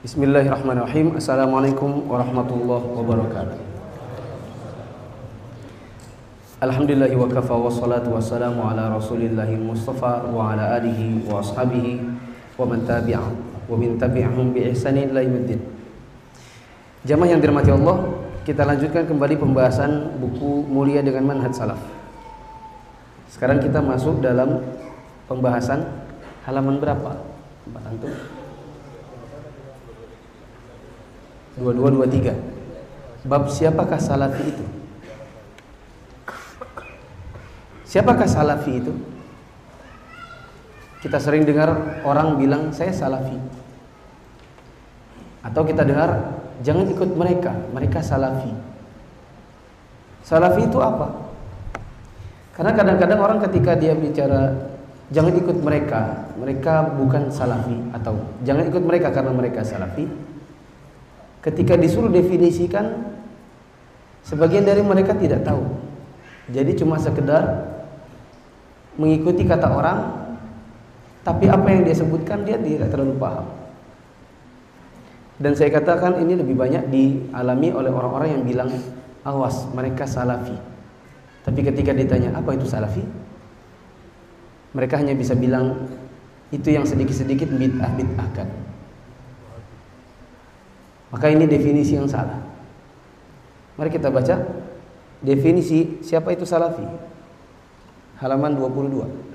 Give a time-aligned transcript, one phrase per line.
[0.00, 1.20] Bismillahirrahmanirrahim.
[1.20, 3.58] Assalamualaikum warahmatullahi wabarakatuh.
[6.64, 12.00] Alhamdulillahi wa kafa wa salatu wassalamu ala rasulillahi mustafa wa ala alihi wa ashabihi
[12.56, 13.28] wa man tabi'ah
[13.68, 15.60] wa min tabi'ahum bi ihsanin ila yaumiddin.
[17.04, 18.00] Jamaah yang dirahmati Allah,
[18.48, 21.80] kita lanjutkan kembali pembahasan buku Mulia dengan Manhaj Salaf.
[23.28, 24.64] Sekarang kita masuk dalam
[25.28, 25.84] pembahasan
[26.48, 27.20] halaman berapa?
[27.68, 28.39] Empat antum?
[31.58, 32.36] Dua dua dua tiga.
[33.26, 34.64] Bab siapakah salafi itu?
[37.90, 38.92] Siapakah salafi itu?
[41.00, 43.34] Kita sering dengar orang bilang saya salafi.
[45.40, 48.52] Atau kita dengar jangan ikut mereka, mereka salafi.
[50.22, 51.08] Salafi itu apa?
[52.54, 54.52] Karena kadang-kadang orang ketika dia bicara
[55.10, 60.06] jangan ikut mereka, mereka bukan salafi atau jangan ikut mereka karena mereka salafi.
[61.40, 63.16] Ketika disuruh definisikan
[64.24, 65.64] sebagian dari mereka tidak tahu.
[66.50, 67.70] Jadi cuma sekedar
[68.98, 69.98] mengikuti kata orang
[71.20, 73.46] tapi apa yang dia sebutkan dia tidak terlalu paham.
[75.40, 78.68] Dan saya katakan ini lebih banyak dialami oleh orang-orang yang bilang
[79.24, 80.56] awas mereka salafi.
[81.40, 83.00] Tapi ketika ditanya apa itu salafi?
[84.76, 85.88] Mereka hanya bisa bilang
[86.52, 88.69] itu yang sedikit-sedikit bid'ah bid'ahkan.
[91.10, 92.38] Maka ini definisi yang salah.
[93.74, 94.46] Mari kita baca
[95.20, 96.86] definisi siapa itu salafi.
[98.22, 99.30] Halaman 22.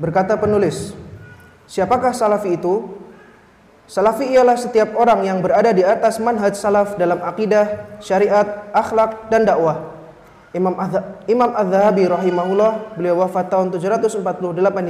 [0.00, 0.96] Berkata penulis,
[1.68, 2.98] siapakah salafi itu?
[3.86, 9.44] Salafi ialah setiap orang yang berada di atas manhaj salaf dalam akidah, syariat, akhlak, dan
[9.44, 9.92] dakwah.
[10.56, 10.76] Imam
[11.28, 14.22] Imam Az-Zahabi rahimahullah, beliau wafat tahun 748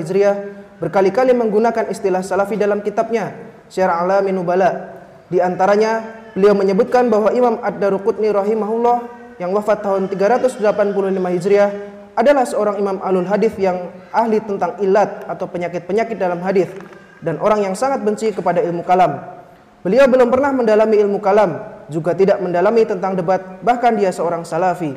[0.00, 0.36] Hijriah,
[0.78, 5.00] berkali-kali menggunakan istilah salafi dalam kitabnya, Syarh Alamin Nubala.
[5.32, 6.04] Di antaranya,
[6.36, 9.08] beliau menyebutkan bahwa Imam Ad-Daruqutni rahimahullah
[9.40, 10.60] yang wafat tahun 385
[11.08, 11.70] Hijriah
[12.12, 16.68] adalah seorang imam alul hadis yang ahli tentang ilat atau penyakit-penyakit dalam hadis
[17.24, 19.24] dan orang yang sangat benci kepada ilmu kalam.
[19.80, 21.56] Beliau belum pernah mendalami ilmu kalam,
[21.88, 24.92] juga tidak mendalami tentang debat, bahkan dia seorang salafi.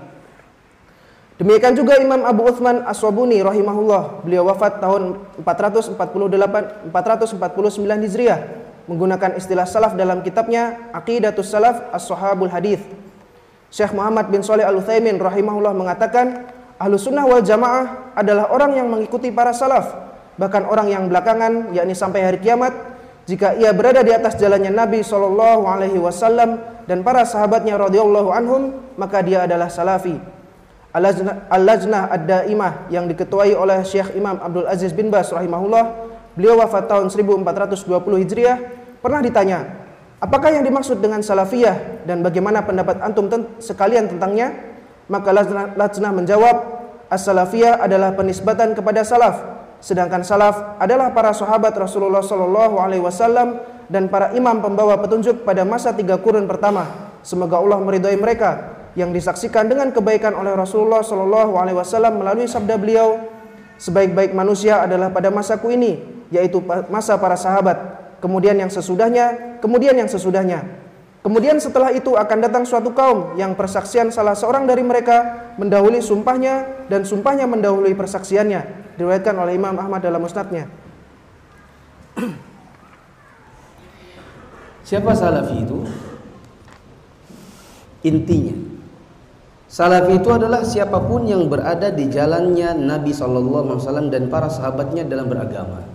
[1.40, 5.16] Demikian juga Imam Abu Uthman As-Sabuni rahimahullah, beliau wafat tahun
[5.48, 12.82] 448 449 Hijriah menggunakan istilah salaf dalam kitabnya Aqidatus Salaf As-Sahabul Hadis.
[13.74, 19.32] Syekh Muhammad bin Saleh Al-Utsaimin rahimahullah mengatakan, Ahlu sunnah wal jamaah adalah orang yang mengikuti
[19.32, 19.96] para salaf,
[20.36, 22.72] bahkan orang yang belakangan, yakni sampai hari kiamat,
[23.26, 28.86] jika ia berada di atas jalannya Nabi Shallallahu Alaihi Wasallam dan para sahabatnya radhiyallahu anhum,
[29.00, 30.20] maka dia adalah salafi.
[30.96, 37.08] Al-Lajnah Ad-Daimah yang diketuai oleh Syekh Imam Abdul Aziz bin Bas rahimahullah, beliau wafat tahun
[37.10, 37.88] 1420
[38.22, 38.58] Hijriah,
[39.00, 39.60] pernah ditanya,
[40.20, 44.54] apakah yang dimaksud dengan salafiyah dan bagaimana pendapat antum sekalian tentangnya?
[45.06, 45.30] Maka
[45.78, 46.58] Lajnah menjawab,
[47.06, 49.38] As-salafiyah adalah penisbatan kepada salaf,
[49.78, 55.62] sedangkan salaf adalah para sahabat Rasulullah Shallallahu alaihi wasallam dan para imam pembawa petunjuk pada
[55.62, 57.14] masa tiga kurun pertama.
[57.22, 62.82] Semoga Allah meridhai mereka yang disaksikan dengan kebaikan oleh Rasulullah Shallallahu alaihi wasallam melalui sabda
[62.82, 63.22] beliau,
[63.78, 66.02] sebaik-baik manusia adalah pada masaku ini,
[66.34, 67.78] yaitu masa para sahabat,
[68.24, 70.86] kemudian yang sesudahnya, kemudian yang sesudahnya.
[71.26, 76.86] Kemudian setelah itu akan datang suatu kaum yang persaksian salah seorang dari mereka mendahului sumpahnya
[76.86, 78.94] dan sumpahnya mendahului persaksiannya.
[78.94, 80.70] Diriwayatkan oleh Imam Ahmad dalam musnadnya.
[84.86, 85.82] Siapa salafi itu?
[88.06, 88.54] Intinya,
[89.66, 95.26] salafi itu adalah siapa pun yang berada di jalannya Nabi SAW dan para sahabatnya dalam
[95.26, 95.95] beragama.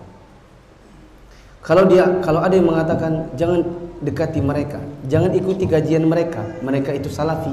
[1.60, 3.60] Kalau dia, kalau ada yang mengatakan jangan
[4.00, 7.52] dekati mereka, jangan ikuti kajian mereka, mereka itu salafi.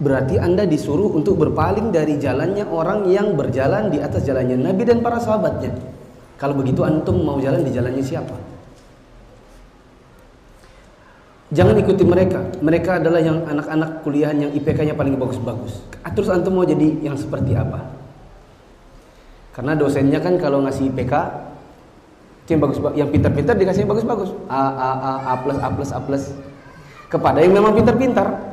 [0.00, 5.02] Berarti Anda disuruh untuk berpaling dari jalannya orang yang berjalan di atas jalannya Nabi dan
[5.04, 5.74] para sahabatnya.
[6.40, 8.32] Kalau begitu antum mau jalan di jalannya siapa?
[11.50, 12.46] Jangan ikuti mereka.
[12.62, 15.82] Mereka adalah yang anak-anak kuliahan yang IPK-nya paling bagus-bagus.
[16.14, 17.90] Terus antum mau jadi yang seperti apa?
[19.50, 21.12] Karena dosennya kan kalau ngasih IPK
[22.56, 24.30] yang bagus yang pintar-pintar dikasih yang bagus-bagus.
[24.50, 26.24] A A A A plus A plus A plus.
[27.10, 28.50] Kepada yang memang pintar-pintar.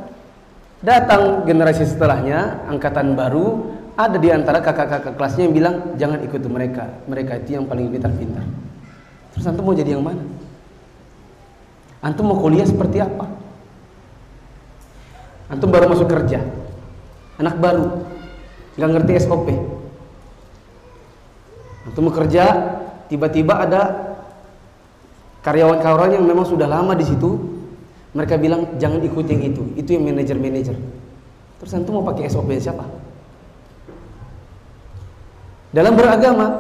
[0.78, 6.86] Datang generasi setelahnya angkatan baru ada di antara kakak-kakak kelasnya yang bilang jangan ikuti mereka.
[7.10, 8.46] Mereka itu yang paling pintar-pintar.
[9.34, 10.22] Terus antum mau jadi yang mana?
[12.06, 13.26] Antum mau kuliah seperti apa?
[15.50, 16.46] Antum baru masuk kerja.
[17.42, 18.06] Anak baru.
[18.78, 19.78] Nggak ngerti SOP
[21.88, 22.46] antum mau kerja
[23.08, 24.08] tiba-tiba ada
[25.48, 27.40] Karyawan-karyawan yang memang sudah lama di situ,
[28.12, 30.76] mereka bilang jangan ikut yang itu, itu yang manajer-manajer.
[31.64, 32.84] Terus antum mau pakai SOP siapa?
[35.72, 36.52] Dalam beragama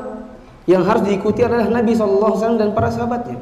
[0.71, 3.35] yang harus diikuti adalah Nabi SAW dan para sahabatnya.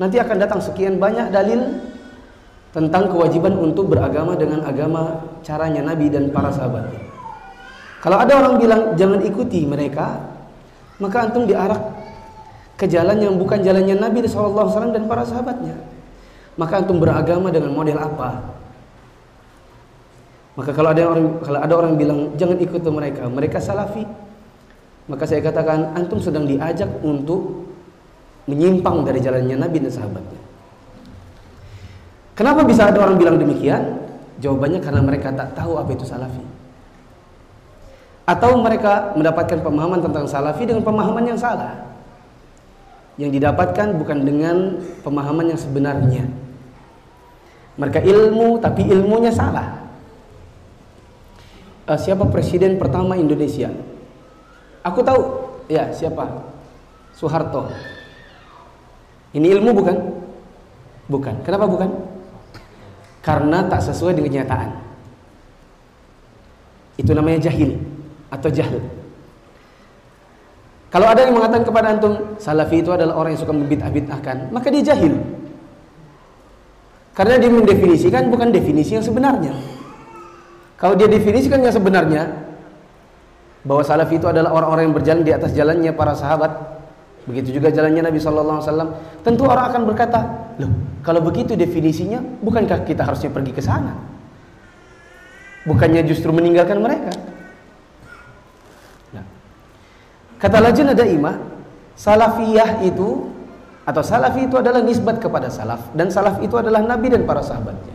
[0.00, 1.76] Nanti akan datang sekian banyak dalil
[2.72, 7.04] tentang kewajiban untuk beragama dengan agama caranya Nabi dan para sahabatnya.
[8.00, 10.16] Kalau ada orang bilang jangan ikuti mereka,
[10.96, 11.95] maka antum diarak
[12.76, 15.76] ke jalan yang bukan jalannya Nabi SAW dan para sahabatnya.
[16.56, 18.56] Maka antum beragama dengan model apa?
[20.56, 24.04] Maka kalau ada orang kalau ada orang bilang jangan ikuti mereka, mereka salafi.
[25.08, 27.68] Maka saya katakan antum sedang diajak untuk
[28.48, 30.40] menyimpang dari jalannya Nabi dan sahabatnya.
[32.36, 34.04] Kenapa bisa ada orang bilang demikian?
[34.40, 36.44] Jawabannya karena mereka tak tahu apa itu salafi.
[38.28, 41.95] Atau mereka mendapatkan pemahaman tentang salafi dengan pemahaman yang salah.
[43.16, 44.56] Yang didapatkan bukan dengan
[45.00, 46.24] pemahaman yang sebenarnya.
[47.76, 49.88] Mereka ilmu tapi ilmunya salah.
[51.86, 53.72] Uh, siapa presiden pertama Indonesia?
[54.84, 55.22] Aku tahu,
[55.68, 56.28] ya siapa?
[57.16, 57.72] Soeharto.
[59.32, 59.96] Ini ilmu bukan?
[61.08, 61.34] Bukan.
[61.44, 62.16] Kenapa bukan?
[63.26, 64.70] karena tak sesuai dengan kenyataan.
[66.94, 67.82] Itu namanya jahil
[68.30, 68.78] atau jahil.
[70.96, 74.96] Kalau ada yang mengatakan kepada antum salafi itu adalah orang yang suka membid'ah-bid'ahkan, maka dia
[74.96, 75.12] jahil.
[77.12, 79.52] Karena dia mendefinisikan bukan definisi yang sebenarnya.
[80.80, 82.32] Kalau dia definisikan yang sebenarnya
[83.60, 86.76] bahwa salafi itu adalah orang-orang yang berjalan di atas jalannya para sahabat,
[87.26, 88.94] Begitu juga jalannya Nabi Wasallam.
[89.26, 90.22] Tentu orang akan berkata,
[90.62, 90.70] loh,
[91.02, 93.98] kalau begitu definisinya, bukankah kita harusnya pergi ke sana?
[95.66, 97.10] Bukannya justru meninggalkan mereka?
[99.10, 99.26] Nah.
[100.36, 101.36] Kata Lajnah Daimah,
[101.96, 103.32] salafiyah itu
[103.86, 107.94] atau salafi itu adalah nisbat kepada salaf dan salaf itu adalah nabi dan para sahabatnya.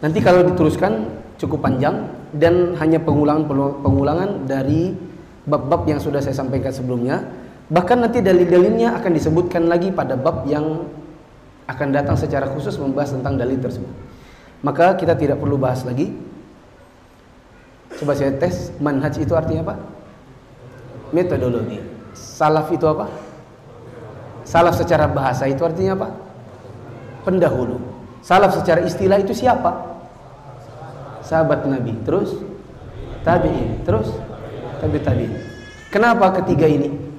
[0.00, 1.08] Nanti kalau diteruskan
[1.40, 4.92] cukup panjang dan hanya pengulangan-pengulangan dari
[5.44, 7.24] bab-bab yang sudah saya sampaikan sebelumnya.
[7.70, 10.84] Bahkan nanti dalil-dalilnya akan disebutkan lagi pada bab yang
[11.70, 13.94] akan datang secara khusus membahas tentang dalil tersebut.
[14.60, 16.12] Maka kita tidak perlu bahas lagi
[17.98, 19.74] coba saya tes manhaj itu artinya apa?
[21.10, 21.82] Metodologi.
[22.14, 23.10] Salaf itu apa?
[24.46, 26.08] Salaf secara bahasa itu artinya apa?
[27.26, 27.82] Pendahulu.
[28.22, 30.00] Salaf secara istilah itu siapa?
[31.24, 31.94] Sahabat nabi.
[32.06, 32.38] Terus?
[33.22, 33.82] Tabi'in.
[33.86, 34.08] Terus?
[34.80, 35.26] Tabi tabi.
[35.90, 37.10] Kenapa ketiga ini?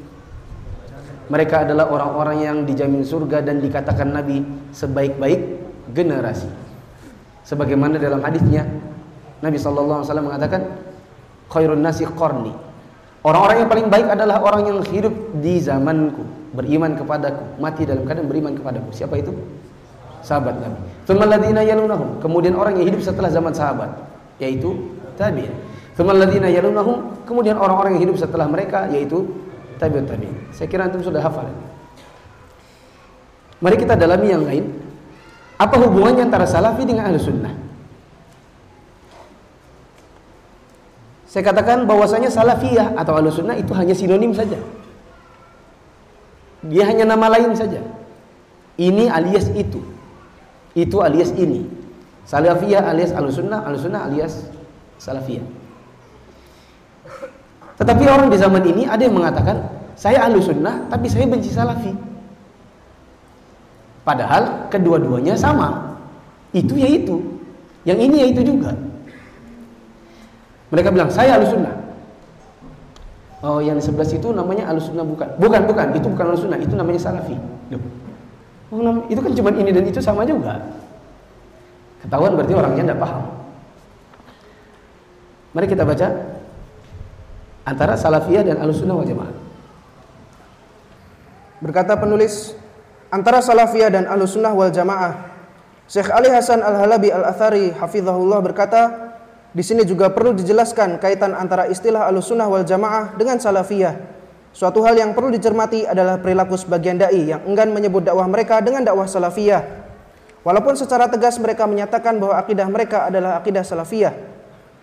[1.32, 4.44] Mereka adalah orang-orang yang dijamin surga dan dikatakan Nabi
[4.76, 5.40] sebaik-baik
[5.96, 6.52] generasi.
[7.48, 8.68] Sebagaimana dalam hadisnya
[9.42, 10.62] Nabi wasallam mengatakan
[11.50, 12.54] khairun nasi qarni.
[13.22, 16.26] Orang-orang yang paling baik adalah orang yang hidup di zamanku,
[16.58, 18.90] beriman kepadaku, mati dalam keadaan beriman kepadaku.
[18.90, 19.30] Siapa itu?
[20.26, 20.82] Sahabat Nabi.
[21.70, 22.18] Yalunahum.
[22.18, 23.94] Kemudian orang yang hidup setelah zaman sahabat,
[24.42, 24.74] yaitu
[25.22, 25.54] tabi'in.
[26.02, 29.30] Yalunahum, kemudian orang-orang yang hidup setelah mereka yaitu
[29.78, 30.34] tabi'ut tabi'in.
[30.50, 31.46] Saya kira antum sudah hafal.
[33.62, 34.66] Mari kita dalami yang lain.
[35.62, 37.54] Apa hubungannya antara salafi dengan ahli sunnah?
[41.32, 44.60] Saya katakan bahwasanya salafiyah atau ahli sunnah itu hanya sinonim saja.
[46.68, 47.80] Dia hanya nama lain saja.
[48.76, 49.80] Ini alias itu.
[50.76, 51.64] Itu alias ini.
[52.28, 54.52] Salafiyah alias ahli sunnah, ahli sunnah alias
[55.00, 55.48] salafiyah.
[57.80, 61.96] Tetapi orang di zaman ini ada yang mengatakan saya ahlu sunnah tapi saya benci salafi.
[64.04, 65.96] Padahal kedua-duanya sama.
[66.52, 67.24] Itu ya itu.
[67.88, 68.91] Yang ini ya itu juga.
[70.72, 71.76] Mereka bilang saya ahlu sunnah.
[73.44, 75.28] Oh yang di sebelah situ namanya ahlu sunnah bukan.
[75.36, 75.88] Bukan, bukan.
[76.00, 76.58] Itu bukan ahlu sunnah.
[76.58, 77.36] Itu namanya salafi.
[78.72, 80.64] Oh, itu kan cuma ini dan itu sama juga.
[82.02, 83.22] Ketahuan berarti orangnya tidak paham.
[85.52, 86.08] Mari kita baca
[87.68, 89.36] antara salafiyah dan alusunnah wal jamaah.
[91.60, 92.56] Berkata penulis,
[93.12, 95.30] antara salafiyah dan alusunnah wal jamaah,
[95.92, 99.11] Syekh Ali Hasan Al-Halabi Al-Athari hafizahullah berkata,
[99.52, 104.00] di sini juga perlu dijelaskan kaitan antara istilah alusunnah wal jamaah dengan salafiyah.
[104.56, 108.88] Suatu hal yang perlu dicermati adalah perilaku sebagian dai yang enggan menyebut dakwah mereka dengan
[108.88, 109.64] dakwah salafiyah.
[110.48, 114.16] Walaupun secara tegas mereka menyatakan bahwa akidah mereka adalah akidah salafiyah.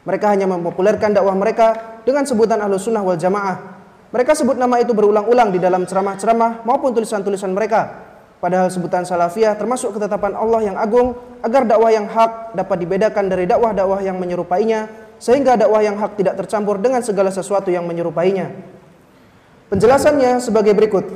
[0.04, 3.80] Mereka hanya mempopulerkan dakwah mereka dengan sebutan Ahlus Sunnah wal Jamaah.
[4.08, 8.07] Mereka sebut nama itu berulang-ulang di dalam ceramah-ceramah maupun tulisan-tulisan mereka.
[8.38, 13.50] Padahal sebutan salafiyah termasuk ketetapan Allah yang agung agar dakwah yang hak dapat dibedakan dari
[13.50, 14.86] dakwah-dakwah yang menyerupainya
[15.18, 18.54] sehingga dakwah yang hak tidak tercampur dengan segala sesuatu yang menyerupainya.
[19.68, 21.06] Penjelasannya sebagai berikut.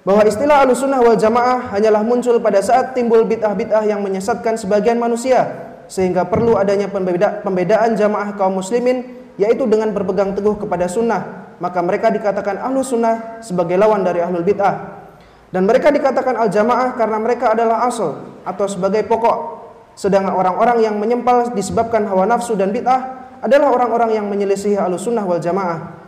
[0.00, 5.44] bahwa istilah Ahlussunnah wal Jamaah hanyalah muncul pada saat timbul bid'ah-bid'ah yang menyesatkan sebagian manusia
[5.92, 11.84] sehingga perlu adanya pembeda pembedaan jamaah kaum muslimin yaitu dengan berpegang teguh kepada sunnah maka
[11.84, 14.99] mereka dikatakan ahlu sunnah sebagai lawan dari ahlul bid'ah
[15.50, 19.62] dan mereka dikatakan al jamaah karena mereka adalah asal atau sebagai pokok
[19.98, 25.26] sedangkan orang-orang yang menyempal disebabkan hawa nafsu dan bid'ah adalah orang-orang yang menyelisihi ahlu sunnah
[25.26, 26.00] wal jamaah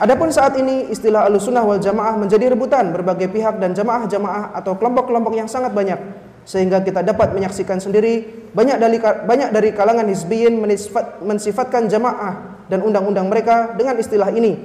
[0.00, 5.36] Adapun saat ini istilah Ahlussunnah wal Jamaah menjadi rebutan berbagai pihak dan jamaah-jamaah atau kelompok-kelompok
[5.36, 6.00] yang sangat banyak
[6.48, 12.80] sehingga kita dapat menyaksikan sendiri banyak dari banyak dari kalangan hizbiyin mensifat, mensifatkan jamaah dan
[12.80, 14.56] undang-undang mereka dengan istilah ini.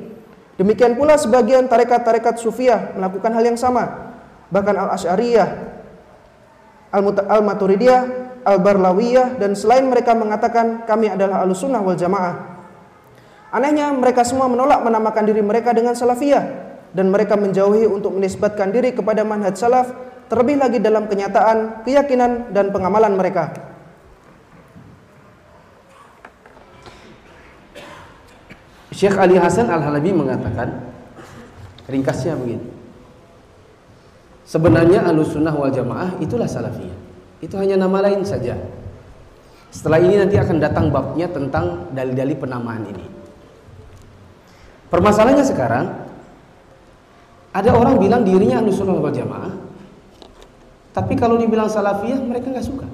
[0.55, 4.14] Demikian pula sebagian tarekat-tarekat sufiah melakukan hal yang sama.
[4.49, 5.49] Bahkan Al-Asy'ariyah,
[7.29, 8.01] Al-Maturidiyah,
[8.45, 12.53] Al-Barlawiyah dan selain mereka mengatakan kami adalah Ahlussunnah wal Jamaah.
[13.49, 16.43] Anehnya mereka semua menolak menamakan diri mereka dengan Salafiyah
[16.93, 19.89] dan mereka menjauhi untuk menisbatkan diri kepada manhaj salaf
[20.27, 23.55] terlebih lagi dalam kenyataan, keyakinan dan pengamalan mereka.
[28.95, 30.85] Syekh Ali Hasan Al-Halabi mengatakan
[31.89, 32.74] ringkasnya begini.
[34.45, 36.93] Sebenarnya Ahlussunnah wal Jamaah itulah Salafiyah.
[37.41, 38.53] Itu hanya nama lain saja.
[39.73, 43.05] Setelah ini nanti akan datang babnya tentang dalil-dalil penamaan ini.
[44.87, 45.85] Permasalahannya sekarang
[47.51, 49.53] ada orang bilang dirinya Ahlussunnah wal Jamaah,
[50.95, 52.87] tapi kalau dibilang salafiyah mereka nggak suka.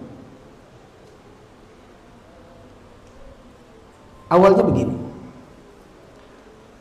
[4.31, 4.95] Awalnya begini.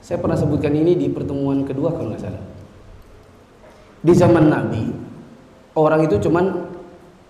[0.00, 2.49] Saya pernah sebutkan ini di pertemuan kedua kalau nggak salah.
[4.00, 4.88] Di zaman Nabi,
[5.76, 6.72] orang itu cuman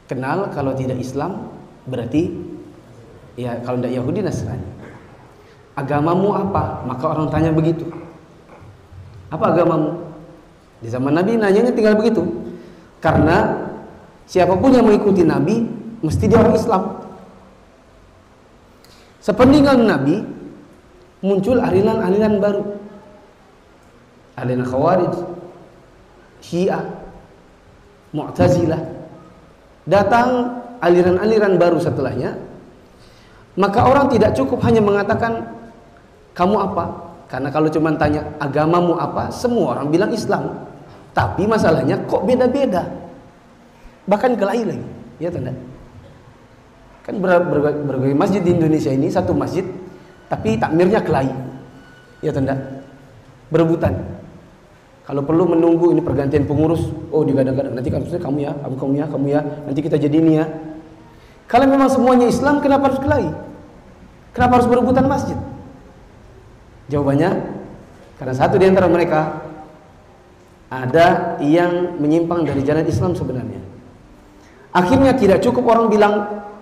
[0.07, 1.51] kenal kalau tidak Islam
[1.87, 2.31] berarti
[3.35, 4.69] ya kalau tidak Yahudi Nasrani.
[5.75, 6.85] Agamamu apa?
[6.87, 7.89] Maka orang tanya begitu.
[9.31, 10.03] Apa agamamu?
[10.83, 12.23] Di zaman Nabi nanyanya tinggal begitu.
[13.01, 13.71] Karena
[14.31, 15.67] Siapa pun yang mengikuti Nabi
[16.07, 16.83] mesti dia orang Islam.
[19.19, 20.23] Sepeninggal Nabi
[21.19, 22.63] muncul aliran-aliran baru.
[24.39, 25.15] Aliran Khawarij,
[26.41, 26.83] Syiah,
[28.17, 28.81] Mu'tazilah.
[29.87, 32.37] Datang aliran-aliran baru setelahnya.
[33.59, 35.45] Maka orang tidak cukup hanya mengatakan
[36.33, 36.85] kamu apa?
[37.31, 40.67] Karena kalau cuma tanya agamamu apa, semua orang bilang Islam.
[41.15, 43.01] Tapi masalahnya kok beda-beda
[44.11, 44.87] bahkan kelahi lagi
[45.23, 45.55] ya tanda
[47.07, 49.63] kan ber, ber, berbagai masjid di Indonesia ini satu masjid
[50.27, 51.31] tapi takmirnya kelahi
[52.19, 52.59] ya tanda
[53.55, 53.95] berebutan
[55.11, 57.75] kalau perlu menunggu ini pergantian pengurus oh digadang-gadang.
[57.75, 59.41] Nanti kamu kamu ya kamu kamu ya kamu ya.
[59.67, 60.47] Nanti kita jadi ini ya.
[61.51, 63.27] Kalau memang semuanya Islam kenapa harus kelahi?
[64.31, 65.35] Kenapa harus berebutan masjid?
[66.95, 67.27] Jawabannya
[68.23, 69.43] karena satu di antara mereka
[70.71, 73.59] ada yang menyimpang dari jalan Islam sebenarnya.
[74.71, 76.15] Akhirnya tidak cukup orang bilang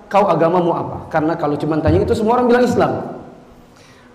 [0.09, 1.12] kau agamamu apa?
[1.12, 3.12] Karena kalau cuma tanya itu semua orang bilang Islam.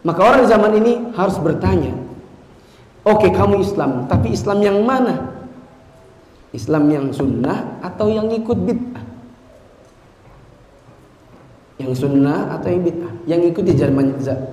[0.02, 1.94] Maka orang zaman ini harus bertanya,
[3.04, 5.34] oke okay, kamu Islam, tapi Islam yang mana?
[6.54, 9.06] Islam yang sunnah atau yang ikut bid'ah?
[11.82, 13.14] Yang sunnah atau yang bid'ah?
[13.26, 13.72] Yang ikuti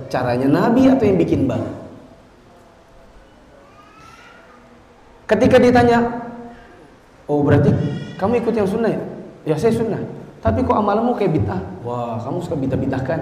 [0.09, 1.69] caranya Nabi atau yang bikin baru?
[5.29, 6.01] Ketika ditanya,
[7.29, 7.71] oh berarti
[8.17, 9.01] kamu ikut yang sunnah ya?
[9.45, 10.01] Ya saya sunnah.
[10.41, 11.61] Tapi kok amalanmu kayak bid'ah?
[11.85, 13.19] Wah, kamu suka bid'ah-bid'ahkan.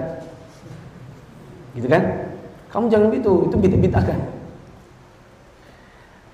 [1.76, 2.02] Gitu kan?
[2.72, 4.39] Kamu jangan begitu, itu bid'ah-bid'ahkan.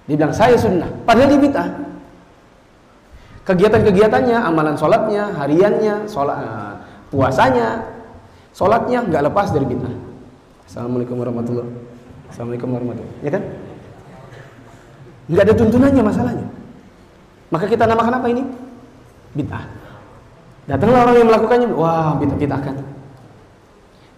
[0.07, 1.69] Dia bilang saya sunnah, padahal dia bid'ah.
[3.47, 6.75] Kegiatan-kegiatannya, amalan sholatnya, hariannya, sholat, uh,
[7.11, 7.83] puasanya,
[8.55, 9.95] sholatnya nggak lepas dari bid'ah.
[10.67, 11.71] Assalamualaikum warahmatullahi
[12.27, 13.43] Assalamualaikum warahmatullahi Ya kan?
[15.31, 16.47] Nggak ada tuntunannya masalahnya.
[17.51, 18.43] Maka kita namakan apa ini?
[19.35, 19.67] bid'ah.
[20.71, 22.77] Datanglah orang yang melakukannya, wah bid'ah kan.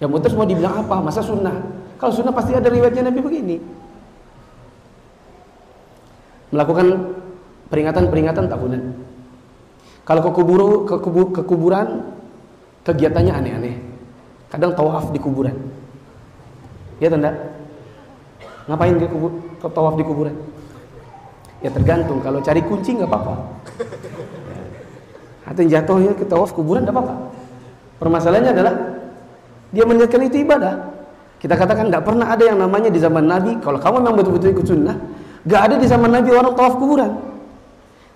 [0.04, 1.00] Yang putus mau dibilang apa?
[1.00, 1.56] Masa sunnah?
[1.96, 3.56] Kalau sunnah pasti ada riwayatnya Nabi begini.
[6.54, 6.86] Melakukan
[7.68, 8.82] peringatan-peringatan tahunan.
[10.08, 11.88] Kalau ke, kubur, ke, kubur, ke kuburan,
[12.88, 13.76] kegiatannya aneh-aneh.
[14.48, 15.52] Kadang tawaf di kuburan.
[16.98, 17.36] Ya tanda?
[18.64, 20.34] Ngapain ke, kubur, ke tawaf di kuburan?
[21.60, 22.24] Ya tergantung.
[22.24, 23.34] Kalau cari kunci nggak apa-apa
[25.48, 27.14] atau yang jatuhnya ke tawaf kuburan tidak apa-apa.
[27.96, 28.74] Permasalahannya adalah
[29.72, 30.92] dia menjadikan itu ibadah.
[31.40, 33.56] Kita katakan tidak pernah ada yang namanya di zaman Nabi.
[33.64, 34.96] Kalau kamu memang betul-betul ikut sunnah,
[35.48, 37.12] gak ada di zaman Nabi orang tawaf kuburan.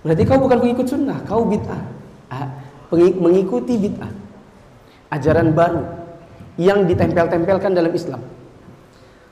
[0.04, 1.82] Berarti kau bukan pengikut sunnah, kau bid'ah.
[2.28, 2.46] Ah,
[2.92, 4.10] mengikuti bid'ah.
[5.14, 5.82] Ajaran baru
[6.60, 8.20] yang ditempel-tempelkan dalam Islam.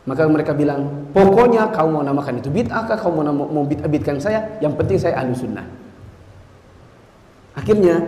[0.08, 4.56] Maka mereka bilang, pokoknya kau mau namakan itu bid'ah kah, kau mau, mau bid'ah saya,
[4.62, 5.66] yang penting saya ahlu sunnah.
[7.58, 8.00] Akhirnya,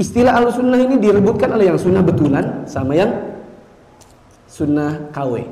[0.00, 3.12] istilah ahlu sunnah ini direbutkan oleh yang sunnah betulan sama yang
[4.48, 5.44] sunnah KW.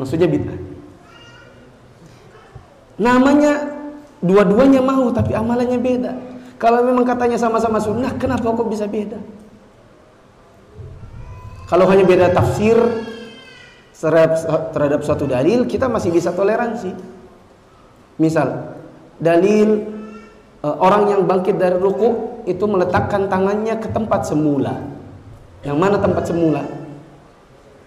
[0.00, 0.63] Maksudnya bid'ah.
[2.98, 3.74] Namanya
[4.22, 6.12] dua-duanya mau tapi amalannya beda.
[6.56, 9.18] Kalau memang katanya sama-sama sunnah, kenapa kok bisa beda?
[11.66, 12.78] Kalau hanya beda tafsir
[14.70, 16.94] terhadap suatu dalil, kita masih bisa toleransi.
[18.14, 18.78] Misal,
[19.18, 19.90] dalil
[20.62, 24.78] e, orang yang bangkit dari ruku itu meletakkan tangannya ke tempat semula.
[25.66, 26.62] Yang mana tempat semula?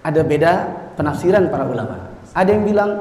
[0.03, 0.53] Ada beda
[0.99, 2.11] penafsiran para ulama.
[2.33, 2.91] Ada yang bilang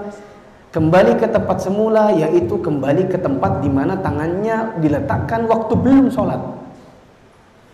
[0.76, 6.36] kembali ke tempat semula yaitu kembali ke tempat di mana tangannya diletakkan waktu belum sholat.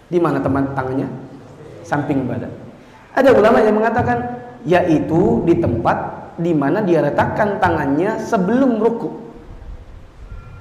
[0.07, 1.11] Di mana tempat tangannya?
[1.83, 2.55] Samping badan.
[3.19, 4.23] Ada ulama yang mengatakan
[4.63, 9.11] yaitu di tempat di mana dia letakkan tangannya sebelum ruku.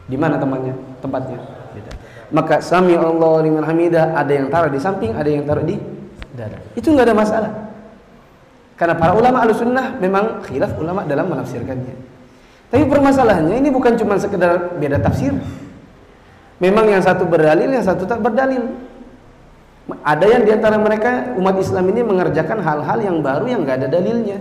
[0.10, 0.74] Di mana temannya?
[0.98, 1.38] Tempatnya.
[2.34, 5.78] Maka sami Allah liman hamidah ada yang taruh di samping, ada yang taruh di
[6.34, 6.58] dada.
[6.74, 7.52] Itu nggak ada masalah.
[8.82, 12.11] Karena para ulama al-sunnah memang khilaf ulama dalam menafsirkannya.
[12.72, 15.36] Tapi permasalahannya ini bukan cuma sekedar beda tafsir.
[16.64, 18.72] Memang yang satu berdalil, yang satu tak berdalil.
[20.08, 23.88] Ada yang di antara mereka umat Islam ini mengerjakan hal-hal yang baru yang nggak ada
[23.92, 24.40] dalilnya.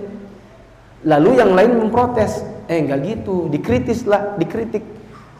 [1.03, 4.85] Lalu yang lain memprotes, eh nggak gitu, dikritis lah, dikritik.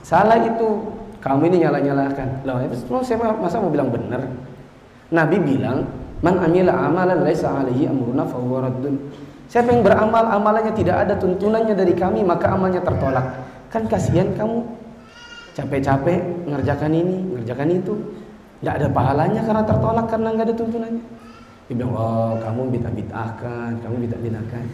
[0.03, 0.83] Salah itu,
[1.21, 2.43] kamu ini nyala-nyalakan.
[2.49, 4.25] Loh, itu saya masa mau bilang benar.
[5.13, 5.85] Nabi bilang,
[6.25, 8.25] man amila amalan laisa alaihi amruna.
[9.51, 13.35] Siapa yang beramal amalannya tidak ada tuntunannya dari kami maka amalnya tertolak.
[13.67, 14.63] Kan kasihan kamu
[15.59, 17.99] capek-capek ngerjakan ini, ngerjakan itu
[18.63, 21.05] nggak ada pahalanya karena tertolak karena nggak ada tuntunannya.
[21.67, 24.65] Dia bilang, oh kamu bid'ah bid'ahkan, kamu bid'ah bid'ahkan.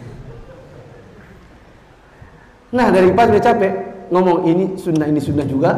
[2.77, 3.73] Nah dari pas dia capek
[4.13, 5.73] ngomong ini sunnah ini sunnah juga,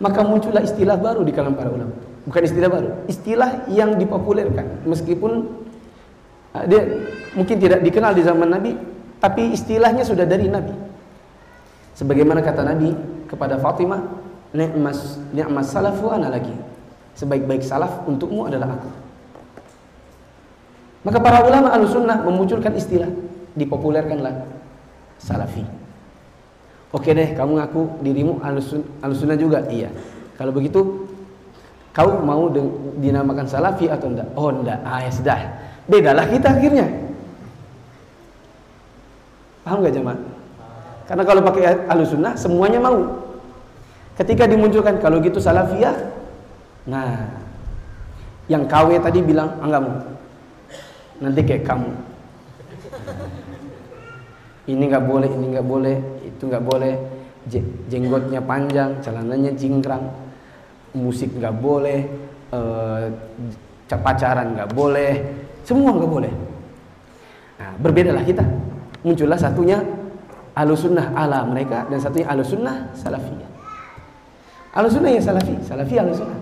[0.00, 1.92] maka muncullah istilah baru di kalangan para ulama.
[2.24, 5.64] Bukan istilah baru, istilah yang dipopulerkan meskipun
[6.66, 6.82] dia
[7.36, 8.72] mungkin tidak dikenal di zaman Nabi,
[9.22, 10.74] tapi istilahnya sudah dari Nabi.
[11.94, 12.94] Sebagaimana kata Nabi
[13.28, 14.00] kepada Fatimah,
[14.56, 16.54] ni'mas ni'mas salafu ana lagi
[17.18, 18.90] sebaik-baik salaf untukmu adalah aku.
[21.02, 23.10] Maka para ulama al-sunnah memunculkan istilah,
[23.58, 24.46] dipopulerkanlah
[25.18, 25.66] salafi.
[26.94, 28.38] Oke deh, kamu ngaku dirimu
[29.02, 29.66] al-sunnah juga?
[29.66, 29.90] Iya.
[30.38, 31.10] Kalau begitu,
[31.90, 32.46] kau mau
[33.02, 34.28] dinamakan salafi atau enggak?
[34.38, 35.40] Oh enggak, ah ya sudah.
[35.88, 36.86] Bedalah kita akhirnya.
[39.64, 40.20] Paham gak jemaah?
[41.08, 43.24] Karena kalau pakai al-sunnah, semuanya mau.
[44.20, 46.18] Ketika dimunculkan, kalau gitu salafiyah,
[46.88, 47.28] Nah,
[48.48, 49.96] yang KW tadi bilang, enggak mau.
[51.20, 51.92] Nanti kayak kamu.
[54.68, 56.94] Ini nggak boleh, ini nggak boleh, itu nggak boleh.
[57.88, 60.04] Jenggotnya panjang, celananya cingkrang,
[60.96, 62.04] musik nggak boleh,
[62.52, 63.04] eh,
[63.88, 65.12] pacaran nggak boleh,
[65.68, 66.32] semua nggak boleh.
[67.60, 68.40] Nah, berbedalah kita.
[69.04, 69.84] Muncullah satunya
[70.56, 73.50] alusunnah ala mereka dan satunya alusunnah salafiyah.
[74.72, 76.40] Alusunnah ya salafi, salafi alusunnah.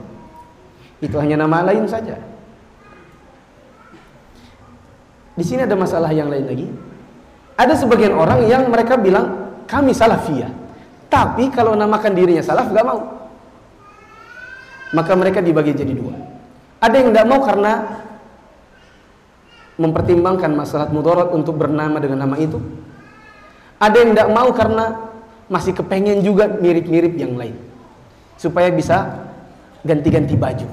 [1.02, 2.14] Itu hanya nama lain saja.
[5.34, 6.66] Di sini ada masalah yang lain lagi.
[7.58, 10.54] Ada sebagian orang yang mereka bilang kami salafiyah.
[11.10, 13.02] Tapi kalau namakan dirinya salaf gak mau.
[14.94, 16.14] Maka mereka dibagi jadi dua.
[16.78, 18.05] Ada yang tidak mau karena
[19.76, 22.56] mempertimbangkan masalah mudarat untuk bernama dengan nama itu.
[23.76, 24.84] Ada yang tidak mau karena
[25.52, 27.56] masih kepengen juga mirip-mirip yang lain.
[28.40, 29.28] Supaya bisa
[29.84, 30.68] ganti-ganti baju.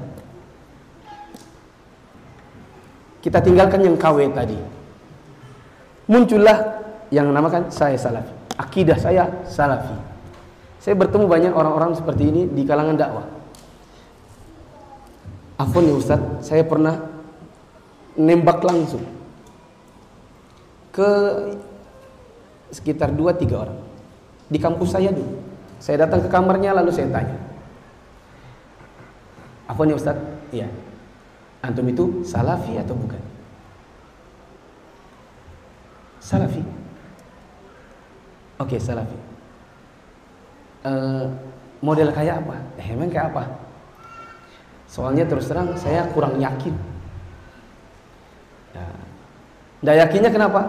[3.23, 4.59] Kita tinggalkan yang KW tadi.
[6.11, 8.31] Muncullah yang namakan saya salafi.
[8.59, 9.95] Akidah saya salafi.
[10.83, 13.27] Saya bertemu banyak orang-orang seperti ini di kalangan dakwah.
[15.55, 17.12] Afon ya Ustaz, saya pernah
[18.13, 19.01] nembak langsung
[20.93, 21.09] ke
[22.69, 23.79] sekitar 2-3 orang
[24.49, 25.41] di kampus saya dulu.
[25.81, 27.35] Saya datang ke kamarnya lalu saya tanya.
[29.67, 30.15] Afon ya Ustaz?
[30.53, 30.69] Iya.
[31.63, 33.19] Antum itu salafi atau bukan?
[36.23, 36.61] Salafi.
[38.61, 39.17] Oke, okay, salafi.
[40.83, 41.27] Uh,
[41.83, 42.55] model kayak apa?
[42.79, 43.43] Eh, emang kayak apa?
[44.87, 46.92] Soalnya terus terang saya kurang yakin.
[48.73, 48.85] Ya.
[49.83, 50.61] Nggak yakinnya kenapa?